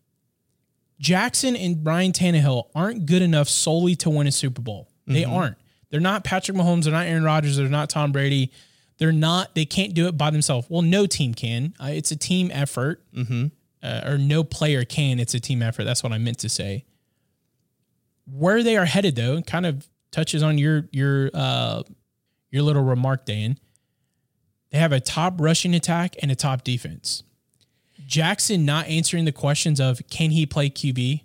[0.98, 4.88] Jackson and Brian Tannehill aren't good enough solely to win a Super Bowl.
[5.06, 5.56] They aren't.
[5.90, 6.84] They're not Patrick Mahomes.
[6.84, 7.56] They're not Aaron Rodgers.
[7.56, 8.52] They're not Tom Brady.
[8.98, 9.54] They're not.
[9.56, 10.68] They can't do it by themselves.
[10.70, 11.74] Well, no team can.
[11.82, 13.02] Uh, it's a team effort,
[13.82, 15.18] uh, or no player can.
[15.18, 15.84] It's a team effort.
[15.84, 16.84] That's what I meant to say
[18.32, 21.82] where they are headed though kind of touches on your your uh
[22.50, 23.58] your little remark dan
[24.70, 27.22] they have a top rushing attack and a top defense
[28.10, 31.22] jackson not answering the questions of can he play qb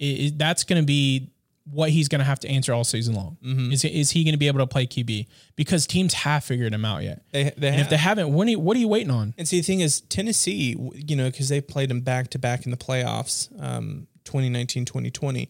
[0.00, 1.28] i- i- that's going to be
[1.70, 3.36] what he's going to have to answer all season long.
[3.70, 6.84] Is, is he going to be able to play qb because teams have figured him
[6.84, 7.22] out yet.
[7.32, 9.34] They, they if they haven't what are, you, what are you waiting on?
[9.38, 12.64] And see, the thing is, Tennessee, you know, because they played them back to back
[12.64, 15.48] in the playoffs, um, 2019, 2020.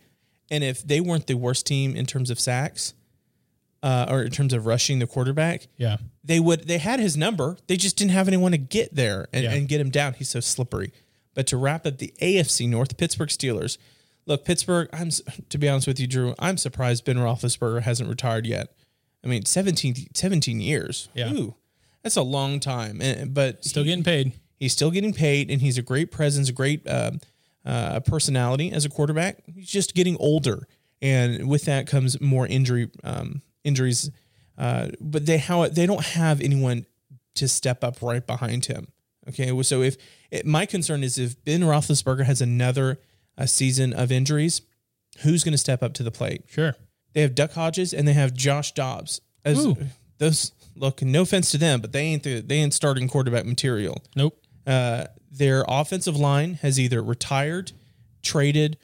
[0.50, 2.92] And if they weren't the worst team in terms of sacks
[3.82, 7.56] uh, or in terms of rushing the quarterback, yeah they would, they had his number.
[7.66, 9.52] They just didn't have anyone to get there and, Yeah.
[9.54, 10.12] and get him down.
[10.14, 10.92] He's so slippery.
[11.34, 13.78] But to wrap up the AFC North, Pittsburgh Steelers.
[14.26, 15.08] Look, Pittsburgh, I'm,
[15.48, 18.68] to be honest with you, Drew, I'm surprised Ben Roethlisberger hasn't retired yet.
[19.24, 21.08] I mean, 17, 17 years.
[21.14, 21.32] Yeah.
[21.32, 21.54] Ooh,
[22.02, 23.00] that's a long time.
[23.00, 26.50] And, but still he- getting paid He's still getting paid, and he's a great presence,
[26.50, 27.12] a great uh,
[27.64, 29.38] uh, personality as a quarterback.
[29.52, 30.68] He's just getting older,
[31.00, 34.10] and with that comes more injury um, injuries.
[34.58, 36.86] Uh, but they how they don't have anyone
[37.34, 38.88] to step up right behind him.
[39.28, 39.96] Okay, so if
[40.30, 42.98] it, my concern is if Ben Roethlisberger has another
[43.38, 44.62] uh, season of injuries,
[45.20, 46.44] who's going to step up to the plate?
[46.46, 46.74] sure
[47.12, 49.20] They have Duck Hodges and they have Josh Dobbs.
[49.44, 49.76] As Ooh.
[50.18, 54.02] those look, no offense to them, but they ain't the, they ain't starting quarterback material.
[54.16, 57.72] nope Uh, their offensive line has either retired,
[58.22, 58.76] traded,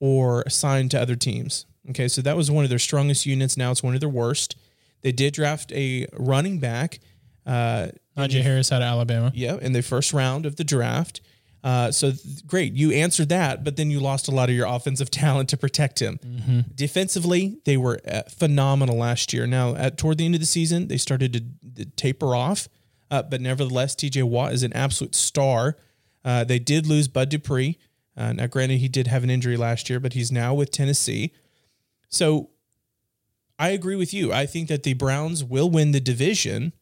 [0.00, 1.66] or signed to other teams.
[1.88, 3.56] Okay, so that was one of their strongest units.
[3.56, 4.56] Now it's one of their worst.
[5.00, 7.00] They did draft a running back.
[7.46, 11.22] Uh, najee harris out of alabama yeah, in the first round of the draft.
[11.64, 14.66] Uh, so th- great, you answered that, but then you lost a lot of your
[14.66, 16.18] offensive talent to protect him.
[16.74, 19.46] Defensively, they were uh, phenomenal last year.
[19.46, 22.68] Now, at toward the end of the season, they started to, to taper off,
[23.10, 24.22] uh, but nevertheless, T.J.
[24.22, 25.76] Watt is an absolute star.
[26.24, 27.78] Uh, they did lose Bud Dupree.
[28.16, 31.32] Uh, now, granted, he did have an injury last year, but he's now with Tennessee.
[32.10, 32.50] So,
[33.58, 34.32] I agree with you.
[34.32, 36.72] I think that the Browns will win the division.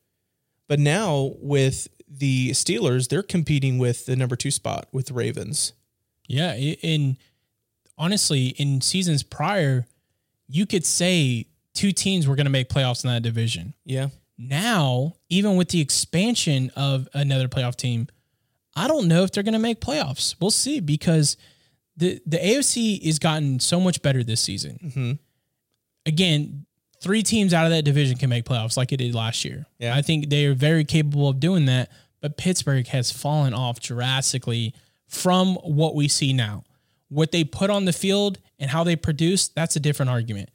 [0.68, 5.72] But now with the Steelers, they're competing with the number two spot with the Ravens.
[6.28, 7.16] Yeah, in
[7.96, 9.86] honestly, in seasons prior,
[10.46, 13.74] you could say two teams were going to make playoffs in that division.
[13.84, 14.08] Yeah.
[14.36, 18.06] Now, even with the expansion of another playoff team,
[18.76, 20.36] I don't know if they're going to make playoffs.
[20.40, 21.36] We'll see because
[21.98, 25.18] the the AFC has gotten so much better this season.
[26.06, 26.64] Again,
[27.00, 29.66] three teams out of that division can make playoffs like it did last year.
[29.78, 29.94] Yeah.
[29.94, 31.90] I think they are very capable of doing that.
[32.20, 34.74] But Pittsburgh has fallen off drastically
[35.06, 36.64] from what we see now.
[37.08, 40.50] What they put on the field and how they produce, that's a different argument.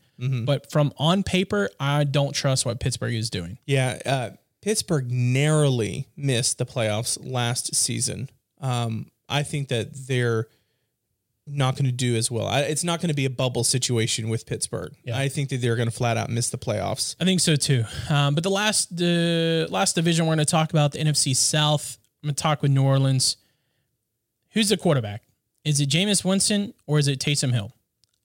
[0.46, 3.58] But from on paper, I don't trust what Pittsburgh is doing.
[3.66, 4.00] Yeah.
[4.06, 4.30] Uh,
[4.62, 8.30] Pittsburgh narrowly missed the playoffs last season.
[8.62, 10.48] Um, I think that they're
[11.46, 12.48] not going to do as well.
[12.48, 14.94] I, it's not going to be a bubble situation with Pittsburgh.
[15.04, 15.18] Yeah.
[15.18, 17.16] I think that they're going to flat out miss the playoffs.
[17.20, 17.84] I think so too.
[18.10, 21.98] Um, but the last the last division we're going to talk about the NFC South.
[22.22, 23.38] I'm going to talk with New Orleans.
[24.52, 25.24] Who's the quarterback?
[25.66, 27.74] Is it Jameis Winston or is it Taysom Hill?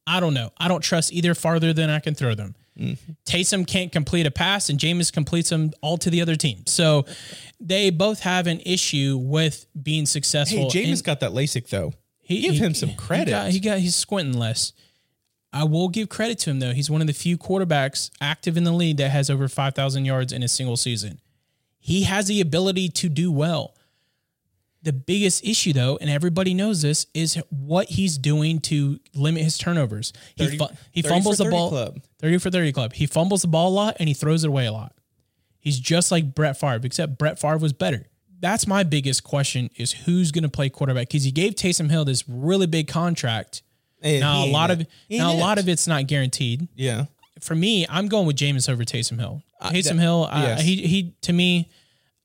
[0.07, 0.51] I don't know.
[0.59, 2.55] I don't trust either farther than I can throw them.
[3.27, 6.64] Taysom can't complete a pass, and Jameis completes them all to the other team.
[6.66, 7.07] So
[7.59, 10.71] they both have an issue with being successful.
[10.71, 10.85] Hey.
[10.85, 11.93] Jameis in- got that LASIK though.
[12.29, 13.31] He, Give he- him some he credit.
[13.31, 14.72] got- He got, he's squinting less.
[15.53, 16.72] I will give credit to him though.
[16.72, 20.05] He's one of the few quarterbacks active in the league that has over five thousand
[20.05, 21.20] yards in a single season.
[21.79, 23.74] He has the ability to do well.
[24.83, 29.57] The biggest issue though, and everybody knows this, is what he's doing to limit his
[29.57, 30.12] turnovers.
[30.37, 31.99] 30 he fu- he fumbles the ball club.
[32.18, 32.93] thirty for thirty club.
[32.93, 34.93] He fumbles the ball a lot and he throws it away a lot.
[35.61, 38.07] He's just like Brett Favre, except Brett Favre was better.
[38.41, 41.09] That's my biggest question: is who's going to play quarterback?
[41.09, 43.62] Because he gave Taysom Hill this really big contract.
[44.03, 44.78] And Now a lot of.
[45.11, 46.68] Now a ain't lot of it's not guaranteed.
[46.76, 47.07] yeah.
[47.41, 49.43] For me, I'm going with Jameis over Taysom Hill.
[49.62, 50.62] Taysom that- Hill, uh, yes.
[50.62, 51.68] he he to me,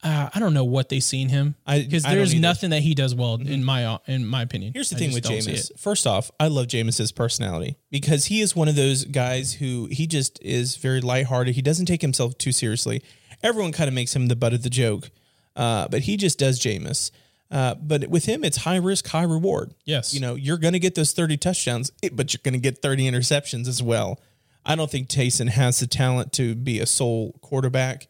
[0.04, 2.32] uh, I don't know what they see in him I- because there's.
[2.34, 2.42] Mm-hmm.
[2.42, 4.74] nothing that he does well in my uh, in my opinion.
[4.74, 5.72] Here's the I thing with Jameis.
[5.80, 10.08] First off, I love Jameis's personality because he is one of those guys who he
[10.08, 11.54] just is very lighthearted.
[11.56, 13.04] He doesn't take himself too seriously.
[13.44, 15.12] Everyone kind of makes him the butt of the joke,
[15.56, 17.12] uh, but he just does Jameis.
[17.52, 19.76] Uh, but with him, it's high risk, high reward.
[19.86, 20.14] Yes.
[20.14, 23.10] You know, you're going to get those 30 touchdowns, but you're going to get 30
[23.10, 24.20] interceptions as well.
[24.66, 28.08] I don't think Taysom has the talent to be a sole quarterback.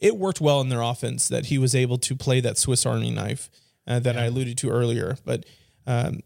[0.00, 3.10] It worked well in their offense that he was able to play that Swiss Army
[3.10, 3.50] knife
[3.86, 5.18] uh, that I alluded to earlier.
[5.24, 5.44] But
[5.86, 6.20] um,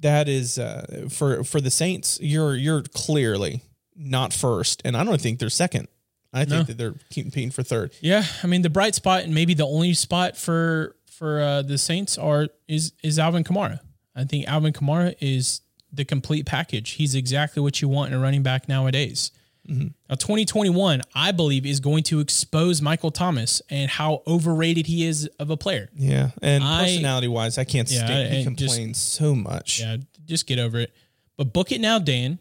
[0.00, 2.18] that is uh, for for the Saints.
[2.20, 3.62] You're you're clearly
[3.96, 5.88] not first, and I don't think they're second.
[6.36, 7.92] I think that they're competing for third.
[8.00, 11.78] Yeah, I mean the bright spot and maybe the only spot for for uh, the
[11.78, 13.80] Saints are is is Alvin Kamara.
[14.14, 15.60] I think Alvin Kamara is
[15.92, 16.90] the complete package.
[16.92, 19.30] He's exactly what you want in a running back nowadays.
[19.68, 19.88] Mm-hmm.
[20.08, 25.28] Now, 2021, I believe, is going to expose Michael Thomas and how overrated he is
[25.40, 25.88] of a player.
[25.96, 28.32] Yeah, and I- personality wise, I can't Yeah, stand.
[28.32, 29.80] He and just- complains so much.
[29.80, 30.92] Yeah, just get over it.
[31.36, 32.38] But book it now, Dan.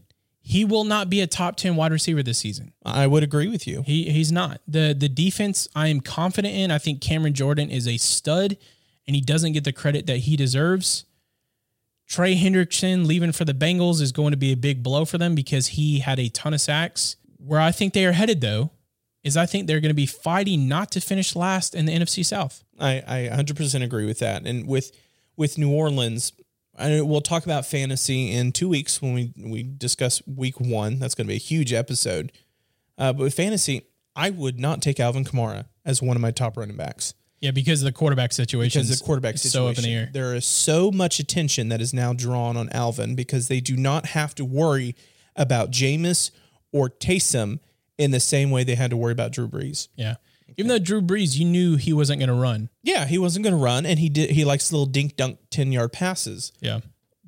[0.48, 2.72] He will not be a top 10 wide receiver this season.
[2.86, 3.82] I would agree with you.
[3.82, 4.62] He he's not.
[4.68, 6.70] The the defense I am confident in.
[6.70, 8.56] I think Cameron Jordan is a stud
[9.08, 11.06] and he doesn't get the credit that he deserves.
[12.08, 15.34] Trey Hendrickson leaving for the Bengals is going to be a big blow for them
[15.34, 17.16] because he had a ton of sacks.
[17.38, 18.70] Where I think they are headed though
[19.24, 22.24] is I think they're going to be fighting not to finish last in the NFC
[22.24, 22.64] South.
[22.80, 24.46] I, I 100% agree with that.
[24.46, 24.92] And with
[25.36, 26.34] with New Orleans,
[26.78, 31.00] I, we'll talk about fantasy in two weeks when we, we discuss week one.
[31.00, 32.32] That's going to be a huge episode.
[32.98, 33.84] Uh, but with fantasy,
[34.16, 37.82] I would not take Alvin Kamara as one of my top running backs Yeah, because
[37.82, 38.82] of the quarterback situation.
[38.82, 39.72] because the quarterback so situation.
[39.72, 40.10] up in the air.
[40.12, 44.08] There is so much attention that is now drawn on Alvin because they do not
[44.08, 44.96] have to worry
[45.36, 46.32] about Jameis
[46.72, 47.60] or Taysom
[47.98, 49.88] in the same way they had to worry about Drew Brees.
[49.96, 50.16] Yeah.
[50.58, 52.70] Even though Drew Brees, you knew he wasn't going to run.
[52.84, 54.30] Yeah, he wasn't going to run, and he did.
[54.32, 56.52] He likes little dink dunk ten yard passes.
[56.62, 56.80] Yeah.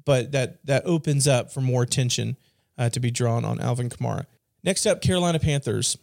[0.05, 2.37] but that that opens up for more attention
[2.77, 4.25] uh, to be drawn on Alvin Kamara.
[4.63, 5.97] Next up, Carolina Panthers.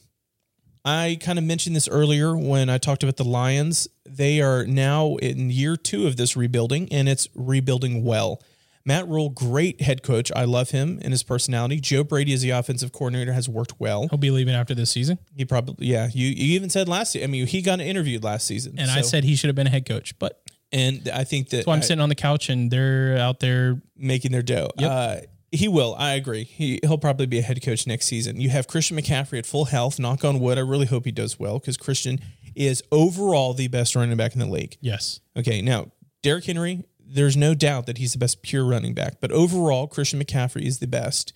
[0.85, 3.89] I kind of mentioned this earlier when I talked about the Lions.
[4.05, 8.43] They are now in year two of this rebuilding, and it's rebuilding well.
[8.87, 10.30] Matt Rhule, great head coach.
[10.37, 11.80] I love him and his personality.
[11.80, 14.09] Joe Brady, as the offensive coordinator, has worked well.
[14.09, 15.18] He'll be leaving after this season.
[15.37, 16.09] He probably, yeah.
[16.12, 17.14] You you even said last.
[17.14, 17.24] Year.
[17.24, 19.70] I mean, he got interviewed last season, And I said he should have been a
[19.70, 22.49] head coach, but and I think that that's why I'm I- sitting on the couch
[22.51, 23.80] and they're out there.
[23.97, 24.68] making their dough.
[24.78, 25.20] Uh,
[25.51, 25.95] he will.
[25.97, 26.45] I agree.
[26.45, 28.41] He he'll probably be a head coach next season.
[28.41, 29.99] You have Christian McCaffrey at full health.
[30.01, 30.59] Knock on wood.
[30.59, 32.18] I really hope he does well because Christian
[32.57, 34.76] is overall the best running back in the league.
[34.80, 35.20] Yes.
[35.37, 36.85] Okay, now Derrick Henry.
[37.15, 40.79] There's no doubt that he's the best pure running back, but overall, Christian McCaffrey is
[40.79, 41.33] the best.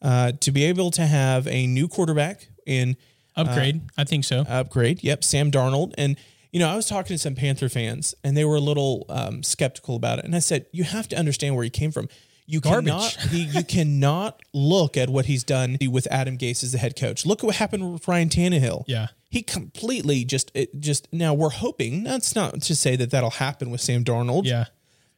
[0.00, 2.96] Uh, to be able to have a new quarterback in
[3.38, 3.82] Upgrade.
[3.96, 4.44] I think so.
[4.48, 5.02] upgrade.
[5.02, 5.94] Yep, Sam Darnold.
[5.96, 6.16] And
[6.52, 9.42] you know, I was talking to some Panther fans, and they were a little um,
[9.42, 10.24] skeptical about it.
[10.24, 12.08] And I said, you have to understand where he came from.
[12.46, 12.86] You Garbage.
[12.86, 16.96] cannot he, you cannot look at what he's done with Adam Gase as the head
[16.96, 17.26] coach.
[17.26, 18.84] Look at what happened with Ryan Tannehill.
[18.86, 19.08] Yeah.
[19.28, 23.70] He completely just it just now we're hoping that's not to say that that'll happen
[23.70, 24.46] with Sam Darnold.
[24.46, 24.64] Yeah.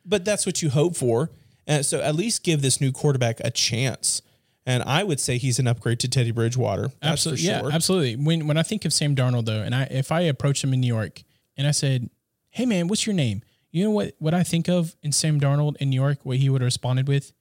[0.04, 1.30] But that's what you hope for.
[1.66, 4.22] And so at least give this new quarterback a chance.
[4.66, 6.88] And I would say he's an upgrade to Teddy Bridgewater.
[7.00, 7.44] That's Absolutely.
[7.44, 8.16] for Yeah, absolutely.
[8.16, 10.80] When when I think of Sam Darnold though, and I if I approached him in
[10.80, 11.22] New York
[11.56, 12.10] and I said,
[12.50, 13.42] Hey man, what's your name?
[13.70, 16.48] You know what what I think of in Sam Darnold in New York, what he
[16.48, 17.32] would have responded with?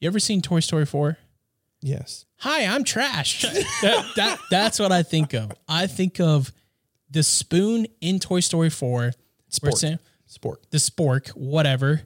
[0.00, 1.16] You ever seen Toy Story 4?
[1.80, 2.24] Yes.
[2.38, 3.42] Hi, I'm trash.
[3.82, 5.52] that, that that's what I think of.
[5.68, 6.52] I think of
[7.10, 8.98] the spoon in Toy Story 4.
[8.98, 9.12] where
[9.48, 9.78] Sport.
[9.78, 9.98] Sam-
[10.34, 10.66] Sport.
[10.70, 12.02] the spork, whatever.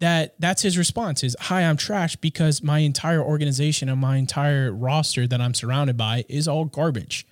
[0.00, 4.72] That that's his response is, "Hi, I'm trash because my entire organization and my entire
[4.72, 7.26] roster that I'm surrounded by is all garbage."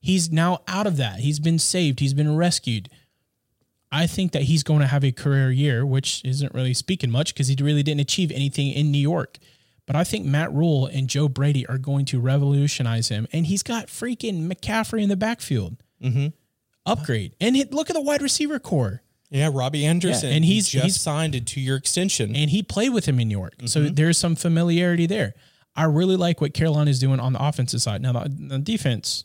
[0.00, 1.20] He's now out of that.
[1.20, 2.00] He's been saved.
[2.00, 2.88] He's been rescued.
[3.90, 7.34] I think that he's going to have a career year, which isn't really speaking much
[7.34, 9.38] because he really didn't achieve anything in New York.
[9.86, 13.26] But I think Matt Rhule and Joe Brady are going to revolutionize him.
[13.32, 15.76] And he's got freaking McCaffrey in the backfield.
[16.02, 16.28] Mm-hmm.
[16.84, 17.34] Upgrade.
[17.40, 19.02] And hit, look at the wide receiver corps.
[19.30, 20.30] Yeah, Robbie Anderson.
[20.30, 22.34] Yeah, and he's- just he's- signed a two year extension.
[22.34, 23.54] And he played with him in New York.
[23.66, 23.94] So mm-hmm.
[23.94, 25.34] there's some familiarity there.
[25.76, 28.02] I really like what Carolina is doing on the offensive side.
[28.02, 29.24] Now, the, the defense,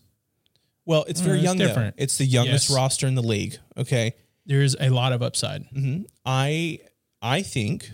[0.85, 1.67] well, it's very mm, it's young though.
[1.67, 1.95] different.
[1.97, 2.75] It's the youngest Yes.
[2.75, 3.57] roster in the league.
[3.77, 4.13] Okay.
[4.45, 5.63] there's a lot of upside.
[5.71, 6.03] Mm-hmm.
[6.25, 6.79] I
[7.21, 7.89] I think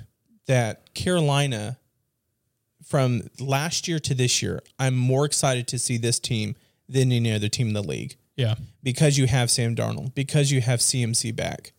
[0.48, 1.78] that Carolina
[2.84, 6.56] from last year to this year, I'm more excited to see this team
[6.88, 8.56] than any other team in the league Yeah.
[8.82, 11.74] because you have Sam Darnold, because you have CMC back.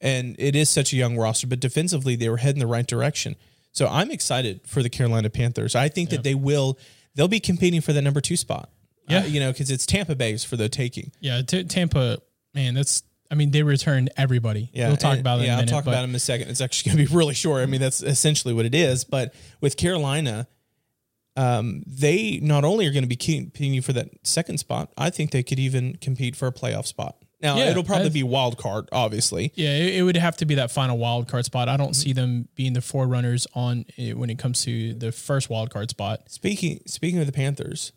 [0.00, 3.36] And it is such a young roster, but defensively they were heading the right direction.
[3.72, 5.74] So I'm excited for the Carolina Panthers.
[5.74, 6.78] I think that they will
[7.14, 8.70] they'll be competing for the number 2 spot.
[9.08, 9.20] Yeah.
[9.20, 11.12] Uh, you know, cuz it's Tampa Bay's for the taking.
[11.20, 11.42] Yeah.
[11.42, 12.18] T- Tampa,
[12.54, 14.70] man, that's, I mean, they returned everybody.
[14.72, 15.72] Yeah, We'll talk and- about it Yeah, in a minute.
[15.72, 16.48] I'll talk but- about it in a second.
[16.50, 17.62] It's actually going to be really short.
[17.62, 19.04] I mean, that's essentially what it is.
[19.04, 20.46] But with Carolina,
[21.36, 25.30] um, they not only are going to be competing for that second spot, I think
[25.32, 27.16] they could even compete for a playoff spot.
[27.44, 29.52] Now Yeah, it'll probably be wild card, obviously.
[29.54, 31.68] Yeah, it, it would have to be that final wild card spot.
[31.68, 31.92] I don't Mm-hmm.
[32.02, 35.90] see them being the forerunners on eh, when it comes to the first wild card
[35.90, 36.28] spot.
[36.30, 37.92] Speaking speaking of the Panthers,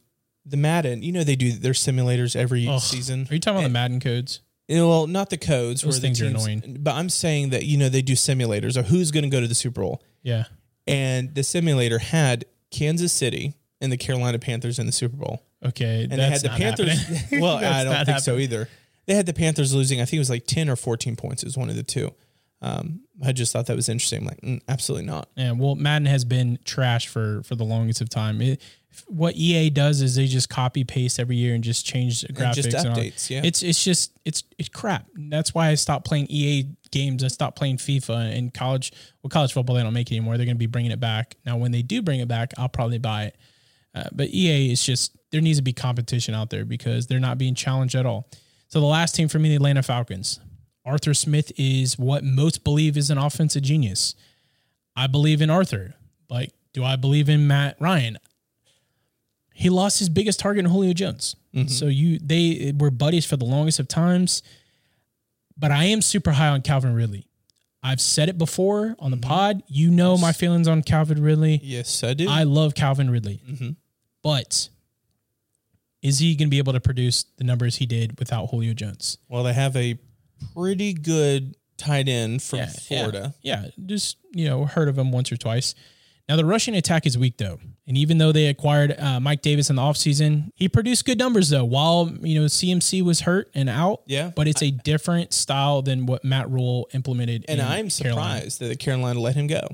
[0.45, 2.79] the Madden, you know they do their simulators every Ugh.
[2.79, 3.25] season.
[3.31, 4.41] Are you talking about the Madden codes?
[4.67, 6.77] You know, well, not the codes Those things the are annoying.
[6.81, 9.47] But I'm saying that you know they do simulators of who's going to go to
[9.47, 10.03] the Super Bowl.
[10.23, 10.43] Yeah.
[10.85, 15.41] and the simulator had Kansas City and the Carolina Panthers in the Super Bowl.
[15.65, 16.03] Okay.
[16.03, 17.01] And that's they had the Panthers.
[17.07, 17.41] happening.
[17.41, 18.67] well, I don't think so either.
[19.07, 19.99] They had the Panthers losing.
[19.99, 21.43] I think it was like ten or fourteen points.
[21.43, 22.13] It was one of the two.
[22.61, 24.19] Um, I just thought that was interesting.
[24.19, 25.29] I'm like, mm, absolutely not.
[25.35, 28.41] Yeah, well, Madden has been trash for for the longest of time.
[28.41, 28.61] It,
[29.07, 32.55] what EA does is they just copy paste every year and just change the graphics
[32.55, 32.95] just and all.
[32.95, 33.41] updates, yeah.
[33.43, 35.05] it's it's just it's it's crap.
[35.15, 37.23] That's why I stopped playing EA games.
[37.23, 38.91] I stopped playing FIFA and college.
[39.21, 40.37] Well, college football they don't make anymore.
[40.37, 41.57] They're going to be bringing it back now.
[41.57, 43.37] When they do bring it back, I'll probably buy it.
[43.93, 47.37] Uh, but EA is just there needs to be competition out there because they're not
[47.37, 48.29] being challenged at all.
[48.67, 50.39] So the last team for me, the Atlanta Falcons.
[50.85, 54.15] Arthur Smith is what most believe is an offensive genius.
[54.95, 55.95] I believe in Arthur.
[56.29, 58.17] Like, do I believe in Matt Ryan?
[59.53, 61.35] He lost his biggest target in Julio Jones.
[61.53, 61.67] Mm-hmm.
[61.67, 64.43] So you they were buddies for the longest of times.
[65.57, 67.27] But I am super high on Calvin Ridley.
[67.81, 69.29] I've said it before on the mm-hmm.
[69.29, 69.63] pod.
[69.67, 71.59] You know my feelings on Calvin Ridley.
[71.63, 72.27] Yes, I do.
[72.29, 73.41] I love Calvin Ridley.
[73.49, 73.69] Mm-hmm.
[74.21, 74.69] But
[76.01, 79.17] is he going to be able to produce the numbers he did without Julio Jones?
[79.29, 79.97] well, they have a
[80.53, 83.33] pretty good tight end from Yeah, Florida.
[83.41, 85.73] Yeah, yeah, just you know, heard of him once or twice.
[86.29, 89.69] Now the rushing attack is weak though, and even though they acquired uh, Mike Davis
[89.69, 91.63] in the offseason, he produced good numbers though.
[91.63, 94.31] While you know CMC was hurt and out, Yeah.
[94.35, 97.45] but it's a different style than what Matt Rhule implemented.
[97.47, 98.39] And I'm Carolina.
[98.41, 99.69] surprised that Carolina let him go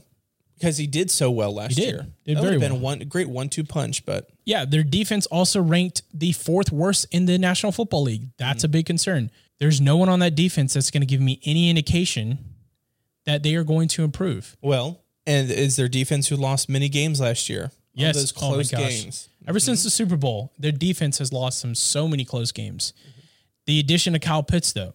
[0.63, 1.85] because he did so well last did.
[1.85, 2.07] year.
[2.23, 2.79] Did that would have been well.
[2.79, 7.25] a one great one-two punch, but Yeah, their defense also ranked the fourth worst in
[7.25, 8.29] the National Football League.
[8.37, 8.67] That's mm.
[8.67, 9.29] a big concern.
[9.59, 12.39] There's no one on that defense that's going to give me any indication
[13.25, 14.55] that they are going to improve.
[14.61, 17.71] well, and is their defense who lost many games last year?
[17.93, 18.79] Yes, those oh close gosh.
[18.79, 19.29] games.
[19.45, 19.65] Ever mm-hmm.
[19.65, 22.93] since the Super Bowl, their defense has lost them so many close games.
[23.65, 24.93] The addition of Kyle Pitts, though,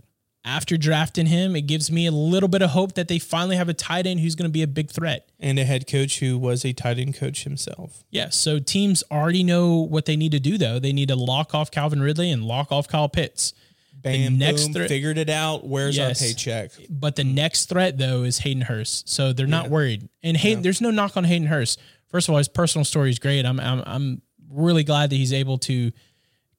[0.48, 3.68] after drafting him, it gives me a little bit of hope that they finally have
[3.68, 5.28] a tight end who's going to be a big threat.
[5.38, 8.02] and a head coach who was a tight end coach himself.
[8.10, 10.78] Yeah, so teams already know what they need to do, though.
[10.78, 13.52] They need to lock off Calvin Ridley and lock off Kyle Pitts.
[14.00, 15.66] Bam, next boom, threat- figured it out.
[15.66, 16.22] Where's Yes.
[16.22, 16.70] our paycheck?
[16.88, 19.08] But the next threat, though, is Hayden Hurst.
[19.08, 20.08] So they're not worried.
[20.22, 21.80] And Hayden, there's no knock on Hayden Hurst.
[22.08, 23.44] First of all, his personal story is great.
[23.44, 25.90] I'm, I'm, I'm really glad that he's able to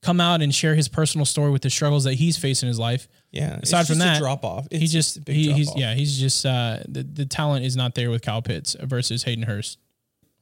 [0.02, 2.80] come out and share his personal story with the struggles that he's facing in his
[2.80, 3.08] life.
[3.32, 3.60] Yeah.
[3.62, 4.68] Aside from that, drop off.
[4.72, 8.22] he just he, he's yeah he's just uh the, the talent is not there with
[8.22, 9.78] Kyle Pitts versus Hayden Hurst.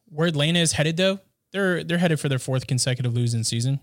[0.09, 1.19] Where Atlanta is headed though,
[1.51, 3.79] they're they're headed for their fourth consecutive losing season.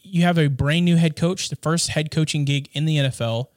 [0.00, 3.48] You have a brand new head coach, the first head coaching gig in the NFL.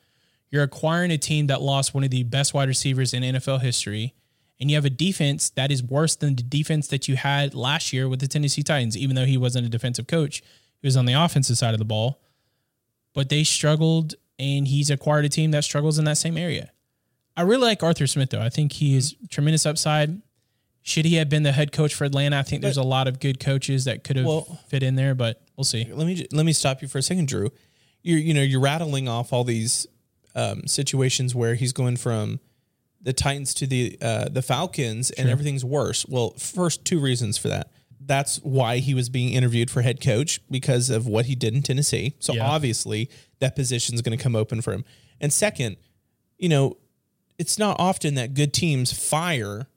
[0.49, 4.13] You're acquiring a team that lost one of the best wide receivers in NFL history,
[4.59, 7.93] and you have a defense that is worse than the defense that you had last
[7.93, 8.97] year with the Tennessee Titans.
[8.97, 10.43] Even though he wasn't a defensive coach,
[10.81, 12.19] he was on the offensive side of the ball
[13.13, 16.71] but they struggled and he's acquired a team that struggles in that same area.
[17.35, 18.41] I really like Arthur Smith though.
[18.41, 20.21] I think he is tremendous upside.
[20.81, 22.39] Should he have been the head coach for Atlanta?
[22.39, 25.13] I think there's a lot of good coaches that could have Well- fit in there,
[25.13, 25.85] but we'll see.
[25.91, 27.51] let me let me stop you for a second, Drew.
[28.01, 29.85] You're you know you're rattling off all these
[30.33, 32.39] um, situations where he's going from
[33.01, 36.05] the Titans to the uh, the Falcons and everything's worse.
[36.07, 37.70] Well, first two reasons for that.
[38.05, 41.61] That's why he was being interviewed for head coach because of what he did in
[41.61, 42.15] Tennessee.
[42.19, 42.45] So Yeah.
[42.47, 44.83] obviously that position is going to come open for him.
[45.19, 45.77] And second,
[46.37, 46.77] you know,
[47.37, 49.67] it's not often that good teams fire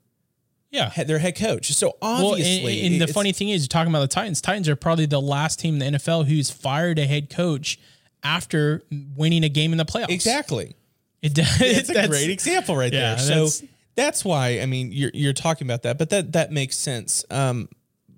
[0.71, 0.91] Yeah.
[1.05, 1.73] their head coach.
[1.73, 4.41] So Well, obviously, and, and the funny thing is, you're talking about the Titans.
[4.41, 7.79] Titans are probably the last team in the NFL who's fired a head coach
[8.23, 8.83] after
[9.17, 10.09] winning a game in the playoffs.
[10.11, 10.75] exactly.
[11.23, 13.19] It, It's a great example right Yeah, there.
[13.19, 13.63] So that's-
[13.97, 17.25] that's, why I mean you're you're talking about that, but that that makes sense.
[17.31, 17.69] Um,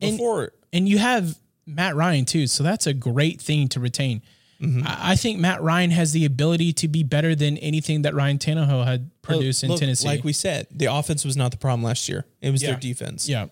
[0.01, 1.37] before and you have
[1.67, 4.23] Matt Ryan too, so that's a great thing to retain.
[4.61, 4.83] Mm-hmm.
[4.87, 8.87] I, think Matt Ryan has the ability to be better than anything that Ryan Tannehill
[8.87, 10.07] had produced in look, Tennessee.
[10.07, 12.25] like we said, the offense was not the problem last year.
[12.41, 12.71] It was Yeah.
[12.71, 13.29] their defense.
[13.29, 13.49] yeah,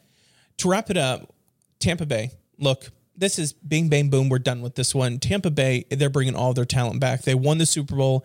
[0.58, 1.34] to wrap it up,
[1.78, 2.30] Tampa Bay.
[2.58, 4.28] Look, this is bing, bang, boom.
[4.28, 5.18] We're done with this one.
[5.18, 7.22] Tampa Bay, they're bringing all their talent back.
[7.22, 8.24] They won the Super Bowl.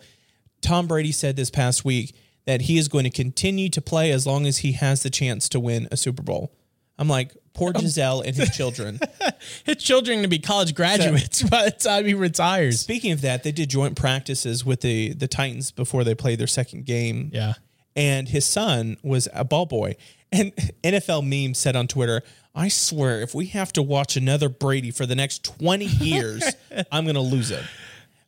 [0.62, 2.14] Tom Brady said this past week
[2.46, 5.48] that he is going to continue to play as long as he has the chance
[5.50, 6.52] to win a Super Bowl.
[6.98, 8.98] I'm like, poor Gisele and his children.
[9.64, 12.80] his children to be college graduates by the time he retires.
[12.80, 16.46] Speaking of that, they did joint practices with the the Titans before they played their
[16.46, 17.30] second game.
[17.32, 17.54] Yeah.
[17.96, 19.96] and his son was a ball boy.
[20.32, 20.52] And
[20.84, 22.22] NFL meme said on Twitter,
[22.54, 26.42] I swear, if we have to watch another Brady for the next 20 years,
[26.92, 27.62] I'm going to lose it.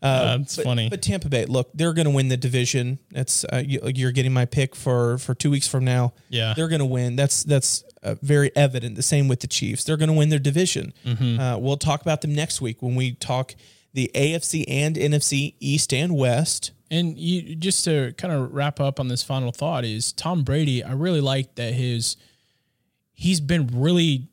[0.00, 0.88] That's But, funny.
[0.88, 2.98] But Tampa Bay, look, they're going to win the division.
[3.12, 6.12] That's uh, you, you're getting my pick for for two weeks from now.
[6.28, 6.54] Yeah.
[6.56, 7.14] they're going to win.
[7.16, 8.96] That's that's uh, very evident.
[8.96, 9.84] The same with the Chiefs.
[9.84, 10.92] They're going to win their division.
[11.04, 11.40] Mm-hmm.
[11.40, 13.54] Uh, we'll talk about them next week when we talk
[13.94, 16.72] the AFC and NFC East and West.
[16.90, 20.84] And you just to kind of wrap up on this final thought is Tom Brady.
[20.84, 22.16] I really like that his
[23.12, 24.28] he's been really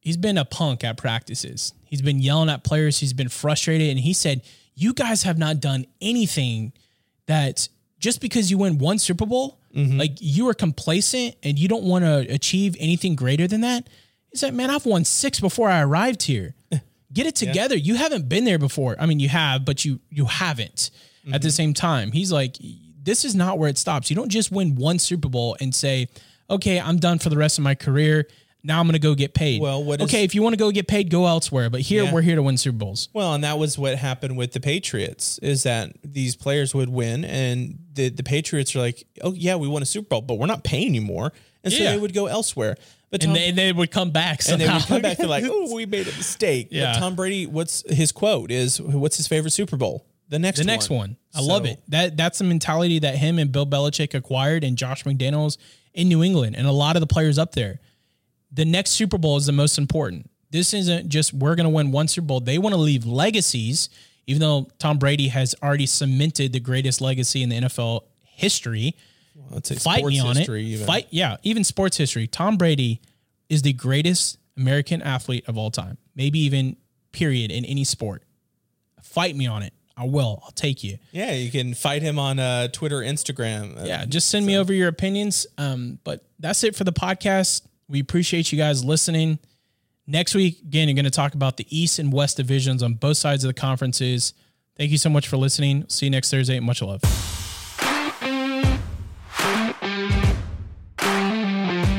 [0.00, 1.74] he's been a punk at practices.
[1.84, 2.98] He's been yelling at players.
[2.98, 4.42] He's been frustrated, and he said,
[4.74, 6.72] "You guys have not done anything
[7.26, 7.68] that
[8.06, 9.98] just because you win one Super Bowl, mm-hmm.
[9.98, 13.88] like you are complacent and you don't want to achieve anything greater than that."
[14.30, 16.54] He said, "Man, I've won six before I arrived here."
[17.12, 17.76] Get it together.
[17.76, 18.94] You haven't been there before.
[19.00, 20.92] I mean, you have, but you you haven't.
[21.32, 21.54] At the mm-hmm.
[21.54, 22.56] same time, he's like,
[23.02, 24.10] this is not where it stops.
[24.10, 26.06] You don't just win one Super Bowl and say,
[26.48, 28.28] okay, I'm done for the rest of my career.
[28.66, 29.60] Now I'm going to go get paid.
[29.62, 31.70] Well, what okay, if you want to go get paid, go elsewhere.
[31.70, 32.12] But here, Yeah.
[32.12, 33.08] we're here to win Super Bowls.
[33.12, 37.24] Well, and that was what happened with the Patriots is that these players would win
[37.24, 40.46] and the, the Patriots are like, oh, yeah, we won a Super Bowl, but we're
[40.46, 41.32] not paying you more.
[41.62, 41.92] And so Yeah.
[41.92, 42.76] they would go elsewhere.
[43.10, 44.78] But And Tom, they, they would come back and they somehow.
[44.80, 46.68] would come back to like, oh, we made a mistake.
[46.72, 46.92] Yeah.
[46.94, 50.04] But Tom Brady, what's his quote is, what's his favorite Super Bowl?
[50.28, 51.16] The next the next one.
[51.36, 51.80] I love it.
[51.86, 55.56] That that's the mentality that him and Bill Belichick acquired and Josh McDaniels
[55.94, 57.78] in New England and a lot of the players up there.
[58.52, 60.30] The next Super Bowl is the most important.
[60.50, 62.40] This isn't just we're going to win one Super Bowl.
[62.40, 63.88] They want to leave legacies,
[64.26, 68.94] even though Tom Brady has already cemented the greatest legacy in the NFL history.
[69.50, 70.48] Let's Fight me on it.
[70.48, 70.86] even.
[70.86, 72.26] Fight, yeah, even sports history.
[72.26, 73.00] Tom Brady
[73.48, 76.76] is the greatest American athlete of all time, maybe even
[77.12, 78.22] period in any sport.
[79.02, 79.72] Fight me on it.
[79.96, 80.40] I will.
[80.44, 80.98] I'll take you.
[81.10, 83.80] Yeah, you can fight him on uh, Twitter, Instagram.
[83.80, 85.46] Uh, Yeah, just send me over your opinions.
[85.56, 87.62] Um, but that's it for the podcast.
[87.88, 89.38] We appreciate you guys listening.
[90.06, 93.16] Next week, again, you're going to talk about the East and West divisions on both
[93.16, 94.34] sides of the conferences.
[94.76, 95.84] Thank you so much for listening.
[95.88, 96.60] See you next Thursday.
[96.60, 97.00] Much love.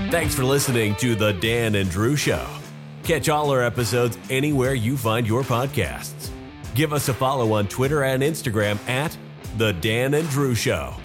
[0.10, 2.46] Thanks for listening to The Dan and Drew Show.
[3.04, 6.30] Catch all our episodes anywhere you find your podcasts.
[6.76, 9.18] Give us a follow on Twitter and Instagram at
[9.58, 10.96] The Dan and Drew Show.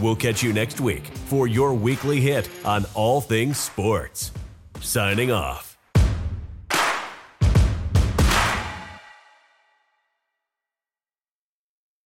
[0.00, 4.32] We'll catch you next week for your weekly hit on all things sports.
[4.80, 5.67] Signing off.